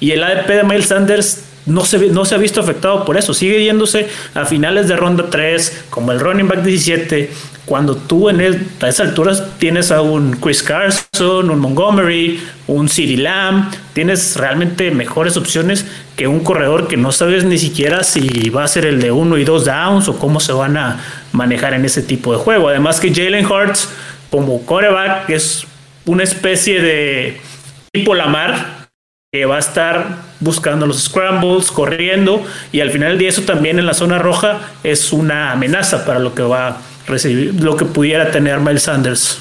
Y 0.00 0.10
el 0.10 0.22
ADP 0.22 0.48
de 0.48 0.62
Miles 0.64 0.86
Sanders 0.86 1.47
no 1.68 1.84
se, 1.84 2.08
no 2.08 2.24
se 2.24 2.34
ha 2.34 2.38
visto 2.38 2.60
afectado 2.60 3.04
por 3.04 3.16
eso. 3.16 3.34
Sigue 3.34 3.62
yéndose 3.62 4.08
a 4.34 4.44
finales 4.44 4.88
de 4.88 4.96
ronda 4.96 5.28
3, 5.30 5.84
como 5.90 6.12
el 6.12 6.20
running 6.20 6.48
back 6.48 6.62
17, 6.62 7.30
cuando 7.68 7.96
tú 7.96 8.30
en 8.30 8.40
a 8.40 8.88
esas 8.88 9.08
alturas 9.08 9.44
tienes 9.58 9.90
a 9.90 10.00
un 10.00 10.32
Chris 10.36 10.62
Carson, 10.62 11.50
un 11.50 11.58
Montgomery, 11.60 12.40
un 12.66 12.88
CeeDee 12.88 13.18
Lamb, 13.18 13.70
tienes 13.92 14.36
realmente 14.36 14.90
mejores 14.90 15.36
opciones 15.36 15.84
que 16.16 16.26
un 16.26 16.40
corredor 16.40 16.88
que 16.88 16.96
no 16.96 17.12
sabes 17.12 17.44
ni 17.44 17.58
siquiera 17.58 18.04
si 18.04 18.48
va 18.48 18.64
a 18.64 18.68
ser 18.68 18.86
el 18.86 19.00
de 19.00 19.12
uno 19.12 19.36
y 19.36 19.44
dos 19.44 19.66
downs 19.66 20.08
o 20.08 20.18
cómo 20.18 20.40
se 20.40 20.52
van 20.52 20.78
a 20.78 21.00
manejar 21.32 21.74
en 21.74 21.84
ese 21.84 22.02
tipo 22.02 22.32
de 22.32 22.38
juego. 22.38 22.68
Además 22.68 23.00
que 23.00 23.14
Jalen 23.14 23.44
Hurts 23.44 23.90
como 24.30 24.64
coreback 24.64 25.28
es 25.28 25.66
una 26.06 26.22
especie 26.22 26.80
de 26.80 27.40
tipo 27.92 28.14
Lamar, 28.14 28.87
que 29.32 29.44
va 29.44 29.56
a 29.56 29.58
estar 29.58 30.22
buscando 30.40 30.86
los 30.86 31.04
scrambles, 31.04 31.70
corriendo, 31.70 32.46
y 32.72 32.80
al 32.80 32.90
final 32.90 33.18
de 33.18 33.28
eso 33.28 33.42
también 33.42 33.78
en 33.78 33.84
la 33.84 33.92
zona 33.92 34.18
roja 34.18 34.60
es 34.82 35.12
una 35.12 35.52
amenaza 35.52 36.06
para 36.06 36.18
lo 36.18 36.34
que 36.34 36.42
va 36.42 36.68
a 36.68 36.76
recibir, 37.06 37.54
lo 37.62 37.76
que 37.76 37.84
pudiera 37.84 38.30
tener 38.30 38.58
Miles 38.60 38.84
Sanders. 38.84 39.38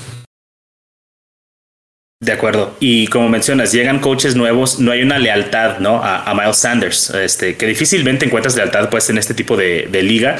De 2.20 2.32
acuerdo. 2.34 2.76
Y 2.80 3.08
como 3.08 3.30
mencionas, 3.30 3.72
llegan 3.72 4.00
coaches 4.00 4.36
nuevos, 4.36 4.80
no 4.80 4.92
hay 4.92 5.04
una 5.04 5.20
lealtad 5.20 5.78
¿no? 5.80 6.02
a, 6.04 6.34
Miles 6.34 6.58
Sanders, 6.58 7.12
este, 7.12 7.56
que 7.56 7.68
difícilmente 7.68 8.26
encuentras 8.26 8.56
lealtad 8.56 8.90
pues, 8.90 9.10
en 9.10 9.18
este 9.18 9.34
tipo 9.34 9.56
de, 9.56 9.88
de 9.90 10.04
liga 10.04 10.38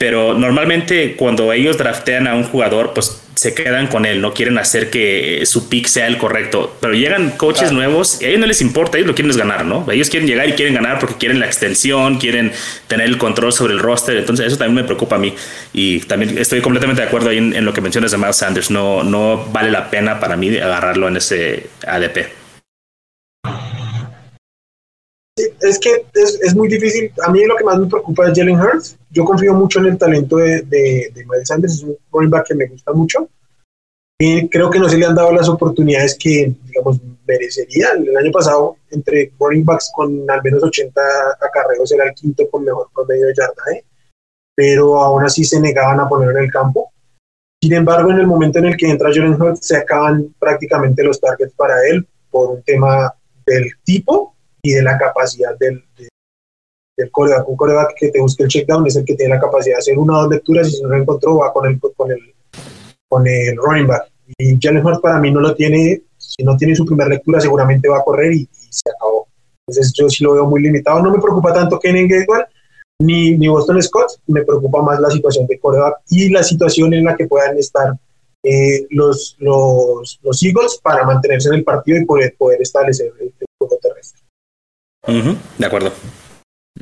pero 0.00 0.32
normalmente 0.32 1.14
cuando 1.14 1.52
ellos 1.52 1.76
draftean 1.76 2.26
a 2.26 2.34
un 2.34 2.44
jugador, 2.44 2.94
pues 2.94 3.20
se 3.34 3.52
quedan 3.52 3.86
con 3.86 4.06
él, 4.06 4.22
no 4.22 4.32
quieren 4.32 4.56
hacer 4.56 4.88
que 4.88 5.42
su 5.44 5.68
pick 5.68 5.88
sea 5.88 6.06
el 6.06 6.16
correcto, 6.16 6.74
pero 6.80 6.94
llegan 6.94 7.32
coaches 7.32 7.70
nuevos 7.70 8.16
y 8.22 8.24
a 8.24 8.28
ellos 8.28 8.40
no 8.40 8.46
les 8.46 8.62
importa, 8.62 8.96
ellos 8.96 9.08
lo 9.08 9.14
quieren 9.14 9.30
es 9.30 9.36
ganar, 9.36 9.66
¿no? 9.66 9.86
Ellos 9.92 10.08
quieren 10.08 10.26
llegar 10.26 10.48
y 10.48 10.52
quieren 10.52 10.72
ganar 10.72 10.98
porque 11.00 11.16
quieren 11.16 11.38
la 11.38 11.44
extensión, 11.44 12.16
quieren 12.16 12.50
tener 12.88 13.08
el 13.08 13.18
control 13.18 13.52
sobre 13.52 13.74
el 13.74 13.78
roster, 13.78 14.16
entonces 14.16 14.46
eso 14.46 14.56
también 14.56 14.76
me 14.76 14.84
preocupa 14.84 15.16
a 15.16 15.18
mí. 15.18 15.34
Y 15.74 16.00
también 16.00 16.38
estoy 16.38 16.62
completamente 16.62 17.02
de 17.02 17.08
acuerdo 17.08 17.28
ahí 17.28 17.36
en, 17.36 17.62
lo 17.62 17.74
que 17.74 17.82
mencionas 17.82 18.10
de 18.10 18.16
Miles 18.16 18.36
Sanders, 18.36 18.70
no, 18.70 19.02
no 19.02 19.48
vale 19.52 19.70
la 19.70 19.90
pena 19.90 20.18
para 20.18 20.34
mí 20.34 20.56
agarrarlo 20.56 21.08
en 21.08 21.18
ese 21.18 21.66
ADP 21.86 22.39
es 25.60 25.78
que 25.78 26.06
es, 26.14 26.54
muy 26.54 26.68
difícil. 26.68 27.12
A 27.26 27.30
mí 27.30 27.44
lo 27.44 27.56
que 27.56 27.64
más 27.64 27.78
me 27.78 27.86
preocupa 27.86 28.28
es 28.28 28.38
Jalen 28.38 28.60
Hurts. 28.60 28.96
Yo 29.10 29.24
confío 29.24 29.54
mucho 29.54 29.80
en 29.80 29.86
el 29.86 29.98
talento 29.98 30.36
de, 30.36 30.62
de, 30.62 31.12
Miles 31.14 31.48
Sanders, 31.48 31.74
es 31.74 31.82
un 31.82 31.96
running 32.12 32.30
back 32.30 32.46
que 32.48 32.54
me 32.54 32.66
gusta 32.66 32.92
mucho. 32.92 33.28
Y 34.18 34.48
creo 34.48 34.70
que 34.70 34.78
no 34.78 34.88
se 34.88 34.98
le 34.98 35.06
han 35.06 35.14
dado 35.14 35.32
las 35.32 35.48
oportunidades 35.48 36.16
que, 36.18 36.54
digamos, 36.64 37.00
merecería. 37.26 37.92
El 37.92 38.16
año 38.16 38.30
pasado, 38.30 38.76
entre 38.90 39.32
running 39.38 39.64
backs 39.64 39.90
con 39.94 40.30
al 40.30 40.42
menos 40.42 40.62
80 40.62 41.00
acarreos, 41.40 41.90
era 41.92 42.04
el 42.04 42.14
quinto 42.14 42.48
con 42.50 42.64
mejor 42.64 42.88
promedio 42.94 43.26
de 43.26 43.34
yardaje, 43.34 43.84
pero 44.54 45.00
aún 45.00 45.24
así 45.24 45.44
se 45.44 45.60
negaban 45.60 46.00
a 46.00 46.08
ponerlo 46.08 46.38
en 46.38 46.44
el 46.44 46.50
campo. 46.50 46.92
Sin 47.62 47.72
embargo, 47.74 48.10
en 48.10 48.18
el 48.18 48.26
momento 48.26 48.58
en 48.58 48.66
el 48.66 48.76
que 48.76 48.90
entra 48.90 49.12
Jalen 49.12 49.40
Hurts, 49.40 49.66
se 49.66 49.76
acaban 49.76 50.34
prácticamente 50.38 51.02
los 51.02 51.20
targets 51.20 51.54
para 51.54 51.74
él 51.88 52.06
por 52.30 52.50
un 52.50 52.62
tema 52.62 53.14
del 53.46 53.70
tipo 53.84 54.34
y 54.62 54.72
de 54.72 54.82
la 54.82 54.98
capacidad 54.98 55.56
del, 55.58 55.82
del 56.96 57.10
coreback. 57.10 57.48
Un 57.48 57.56
coreback 57.56 57.94
que 57.96 58.10
te 58.10 58.20
busque 58.20 58.44
el 58.44 58.48
checkdown 58.48 58.86
es 58.86 58.96
el 58.96 59.04
que 59.04 59.14
tiene 59.14 59.34
la 59.34 59.40
capacidad 59.40 59.76
de 59.76 59.80
hacer 59.80 59.98
una 59.98 60.18
o 60.18 60.22
dos 60.22 60.30
lecturas 60.30 60.68
y 60.68 60.72
si 60.72 60.82
no 60.82 60.88
lo 60.88 60.96
encontró 60.96 61.38
va 61.38 61.52
con 61.52 61.66
el, 61.66 61.80
con 61.80 62.10
el, 62.10 62.34
con 63.08 63.26
el 63.26 63.56
running 63.56 63.86
back. 63.86 64.10
Y 64.38 64.58
Jalen 64.60 64.84
Hurts 64.84 65.00
para 65.00 65.18
mí 65.18 65.30
no 65.30 65.40
lo 65.40 65.54
tiene, 65.54 66.02
si 66.16 66.42
no 66.42 66.56
tiene 66.56 66.74
su 66.74 66.84
primera 66.84 67.08
lectura 67.08 67.40
seguramente 67.40 67.88
va 67.88 67.98
a 67.98 68.04
correr 68.04 68.32
y, 68.32 68.48
se 68.52 68.88
acabó. 68.88 69.26
Entonces 69.66 69.92
yo 69.94 70.08
sí 70.08 70.22
lo 70.22 70.34
veo 70.34 70.46
muy 70.46 70.62
limitado. 70.62 71.02
No 71.02 71.10
me 71.10 71.20
preocupa 71.20 71.52
tanto 71.52 71.80
Kenny 71.80 72.06
Gateway 72.06 72.42
ni, 73.00 73.36
ni 73.36 73.48
Boston 73.48 73.82
Scott, 73.82 74.12
me 74.26 74.44
preocupa 74.44 74.82
más 74.82 75.00
la 75.00 75.10
situación 75.10 75.46
de 75.46 75.58
coreback 75.58 76.02
y 76.10 76.28
la 76.28 76.42
situación 76.42 76.92
en 76.94 77.04
la 77.04 77.16
que 77.16 77.26
puedan 77.26 77.56
estar 77.56 77.98
eh, 78.42 78.86
los, 78.90 79.36
los, 79.38 80.20
los 80.22 80.42
Eagles 80.42 80.78
para 80.82 81.04
mantenerse 81.04 81.48
en 81.48 81.56
el 81.56 81.64
partido 81.64 81.98
y 81.98 82.04
poder, 82.04 82.34
poder 82.38 82.62
establecer 82.62 83.12
el 83.20 83.32
juego 83.58 83.78
terrestre 83.82 84.22
de 85.06 85.66
acuerdo. 85.66 85.92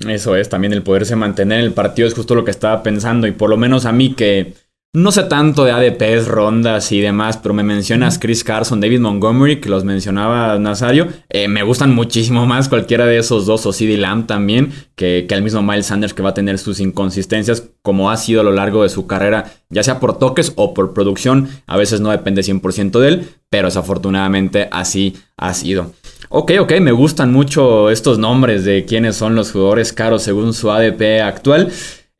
Eso 0.06 0.36
es, 0.36 0.48
también 0.48 0.72
el 0.72 0.82
poderse 0.82 1.16
mantener 1.16 1.60
en 1.60 1.66
el 1.66 1.72
partido 1.72 2.06
es 2.06 2.14
justo 2.14 2.34
lo 2.34 2.44
que 2.44 2.50
estaba 2.50 2.82
pensando 2.82 3.26
y 3.26 3.32
por 3.32 3.50
lo 3.50 3.56
menos 3.56 3.86
a 3.86 3.92
mí 3.92 4.14
que 4.14 4.54
no 4.94 5.12
sé 5.12 5.24
tanto 5.24 5.64
de 5.64 5.72
ADPs, 5.72 6.26
rondas 6.28 6.92
y 6.92 7.00
demás, 7.00 7.36
pero 7.36 7.52
me 7.52 7.62
mencionas 7.62 8.18
Chris 8.18 8.42
Carson, 8.42 8.80
David 8.80 9.00
Montgomery, 9.00 9.60
que 9.60 9.68
los 9.68 9.84
mencionaba 9.84 10.58
Nazario. 10.58 11.08
Eh, 11.28 11.46
me 11.46 11.62
gustan 11.62 11.94
muchísimo 11.94 12.46
más 12.46 12.70
cualquiera 12.70 13.04
de 13.04 13.18
esos 13.18 13.44
dos, 13.44 13.66
o 13.66 13.72
CD 13.74 13.98
Lamb 13.98 14.26
también, 14.26 14.72
que, 14.96 15.26
que 15.28 15.34
el 15.34 15.42
mismo 15.42 15.62
Miles 15.62 15.86
Sanders, 15.86 16.14
que 16.14 16.22
va 16.22 16.30
a 16.30 16.34
tener 16.34 16.58
sus 16.58 16.80
inconsistencias, 16.80 17.68
como 17.82 18.10
ha 18.10 18.16
sido 18.16 18.40
a 18.40 18.44
lo 18.44 18.52
largo 18.52 18.82
de 18.82 18.88
su 18.88 19.06
carrera, 19.06 19.52
ya 19.68 19.82
sea 19.82 20.00
por 20.00 20.18
toques 20.18 20.54
o 20.56 20.72
por 20.72 20.94
producción. 20.94 21.48
A 21.66 21.76
veces 21.76 22.00
no 22.00 22.10
depende 22.10 22.40
100% 22.40 22.98
de 22.98 23.08
él, 23.08 23.28
pero 23.50 23.68
desafortunadamente 23.68 24.68
así 24.72 25.16
ha 25.36 25.52
sido. 25.52 25.92
Ok, 26.30 26.52
ok, 26.60 26.72
me 26.80 26.92
gustan 26.92 27.32
mucho 27.32 27.90
estos 27.90 28.18
nombres 28.18 28.64
de 28.64 28.84
quiénes 28.84 29.16
son 29.16 29.34
los 29.34 29.52
jugadores 29.52 29.92
caros 29.92 30.22
según 30.22 30.52
su 30.54 30.70
ADP 30.70 31.22
actual. 31.22 31.70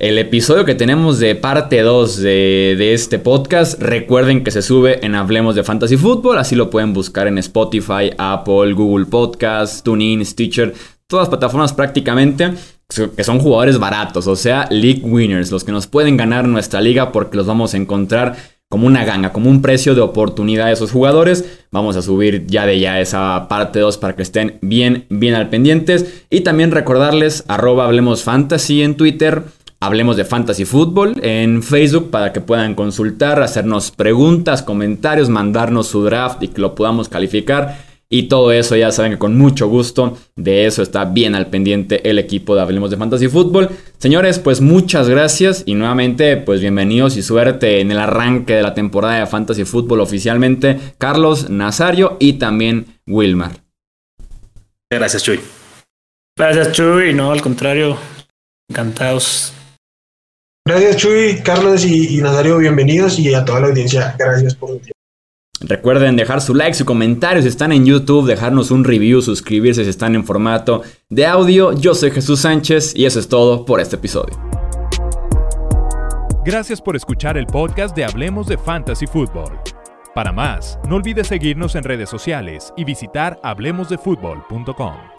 El 0.00 0.16
episodio 0.18 0.64
que 0.64 0.76
tenemos 0.76 1.18
de 1.18 1.34
parte 1.34 1.82
2 1.82 2.18
de, 2.18 2.94
este 2.94 3.18
podcast, 3.18 3.82
recuerden 3.82 4.44
que 4.44 4.52
se 4.52 4.62
sube 4.62 5.04
en 5.04 5.16
Hablemos 5.16 5.56
de 5.56 5.64
Fantasy 5.64 5.96
Football, 5.96 6.38
así 6.38 6.54
lo 6.54 6.70
pueden 6.70 6.92
buscar 6.92 7.26
en 7.26 7.36
Spotify, 7.38 8.12
Apple, 8.16 8.74
Google 8.74 9.06
Podcast, 9.06 9.84
TuneIn, 9.84 10.24
Stitcher, 10.24 10.72
todas 11.08 11.24
las 11.24 11.30
plataformas 11.30 11.72
prácticamente 11.72 12.52
que 13.16 13.24
son 13.24 13.40
jugadores 13.40 13.80
baratos, 13.80 14.28
o 14.28 14.36
sea, 14.36 14.68
league 14.70 15.02
winners, 15.02 15.50
los 15.50 15.64
que 15.64 15.72
nos 15.72 15.88
pueden 15.88 16.16
ganar 16.16 16.46
nuestra 16.46 16.80
liga 16.80 17.10
porque 17.10 17.36
los 17.36 17.46
vamos 17.46 17.74
a 17.74 17.76
encontrar 17.76 18.36
como 18.68 18.86
una 18.86 19.04
ganga, 19.04 19.32
como 19.32 19.48
un 19.48 19.62
precio 19.62 19.94
de 19.94 20.02
oportunidad 20.02 20.66
de 20.66 20.72
esos 20.72 20.92
jugadores. 20.92 21.44
Vamos 21.70 21.96
a 21.96 22.02
subir 22.02 22.46
ya 22.46 22.66
de 22.66 22.78
ya 22.78 23.00
esa 23.00 23.46
parte 23.48 23.78
2 23.78 23.96
para 23.96 24.14
que 24.14 24.22
estén 24.22 24.58
bien, 24.60 25.06
bien 25.08 25.34
al 25.34 25.48
pendientes. 25.48 26.24
Y 26.28 26.42
también 26.42 26.70
recordarles, 26.70 27.44
arroba 27.48 27.86
Hablemos 27.86 28.24
Fantasy 28.24 28.82
en 28.82 28.96
Twitter. 28.96 29.42
Hablemos 29.80 30.16
de 30.16 30.24
Fantasy 30.24 30.64
Football 30.64 31.20
en 31.22 31.62
Facebook 31.62 32.10
para 32.10 32.32
que 32.32 32.40
puedan 32.40 32.74
consultar, 32.74 33.40
hacernos 33.42 33.90
preguntas, 33.90 34.62
comentarios, 34.62 35.28
mandarnos 35.28 35.86
su 35.86 36.02
draft 36.02 36.42
y 36.42 36.48
que 36.48 36.60
lo 36.60 36.74
podamos 36.74 37.08
calificar 37.08 37.88
y 38.10 38.24
todo 38.24 38.52
eso 38.52 38.74
ya 38.74 38.90
saben 38.90 39.12
que 39.12 39.18
con 39.18 39.36
mucho 39.36 39.68
gusto 39.68 40.16
de 40.34 40.64
eso 40.66 40.82
está 40.82 41.04
bien 41.04 41.34
al 41.34 41.48
pendiente 41.48 42.08
el 42.08 42.18
equipo 42.18 42.54
de 42.54 42.62
Hablemos 42.62 42.90
de 42.90 42.96
Fantasy 42.96 43.28
Football. 43.28 43.68
Señores, 43.98 44.38
pues 44.38 44.62
muchas 44.62 45.10
gracias 45.10 45.62
y 45.66 45.74
nuevamente 45.74 46.38
pues 46.38 46.60
bienvenidos 46.62 47.18
y 47.18 47.22
suerte 47.22 47.80
en 47.80 47.92
el 47.92 47.98
arranque 47.98 48.54
de 48.54 48.62
la 48.62 48.72
temporada 48.72 49.20
de 49.20 49.26
Fantasy 49.26 49.64
Football 49.64 50.00
oficialmente 50.00 50.78
Carlos 50.96 51.50
Nazario 51.50 52.16
y 52.18 52.34
también 52.34 52.98
Wilmar. 53.06 53.52
Gracias 54.90 55.22
Chuy. 55.22 55.40
Gracias 56.34 56.72
Chuy, 56.72 57.12
no 57.12 57.30
al 57.30 57.42
contrario, 57.42 57.98
encantados. 58.70 59.52
Gracias 60.68 60.96
Chuy, 60.96 61.40
Carlos 61.42 61.82
y, 61.86 62.18
y 62.18 62.20
Nazario, 62.20 62.58
bienvenidos 62.58 63.18
y 63.18 63.32
a 63.32 63.42
toda 63.42 63.60
la 63.60 63.68
audiencia, 63.68 64.14
gracias 64.18 64.54
por 64.54 64.68
su 64.68 64.76
tiempo. 64.76 64.92
Recuerden 65.60 66.14
dejar 66.14 66.42
su 66.42 66.54
like, 66.54 66.74
su 66.74 66.84
comentario 66.84 67.40
si 67.40 67.48
están 67.48 67.72
en 67.72 67.86
YouTube, 67.86 68.26
dejarnos 68.26 68.70
un 68.70 68.84
review, 68.84 69.22
suscribirse 69.22 69.82
si 69.82 69.88
están 69.88 70.14
en 70.14 70.26
formato 70.26 70.82
de 71.08 71.24
audio. 71.24 71.72
Yo 71.72 71.94
soy 71.94 72.10
Jesús 72.10 72.40
Sánchez 72.40 72.92
y 72.94 73.06
eso 73.06 73.18
es 73.18 73.28
todo 73.28 73.64
por 73.64 73.80
este 73.80 73.96
episodio. 73.96 74.38
Gracias 76.44 76.82
por 76.82 76.96
escuchar 76.96 77.38
el 77.38 77.46
podcast 77.46 77.96
de 77.96 78.04
Hablemos 78.04 78.46
de 78.46 78.58
Fantasy 78.58 79.06
Football. 79.06 79.58
Para 80.14 80.32
más, 80.32 80.78
no 80.86 80.96
olvides 80.96 81.28
seguirnos 81.28 81.76
en 81.76 81.84
redes 81.84 82.10
sociales 82.10 82.74
y 82.76 82.84
visitar 82.84 83.40
hablemosdefutbol.com. 83.42 85.17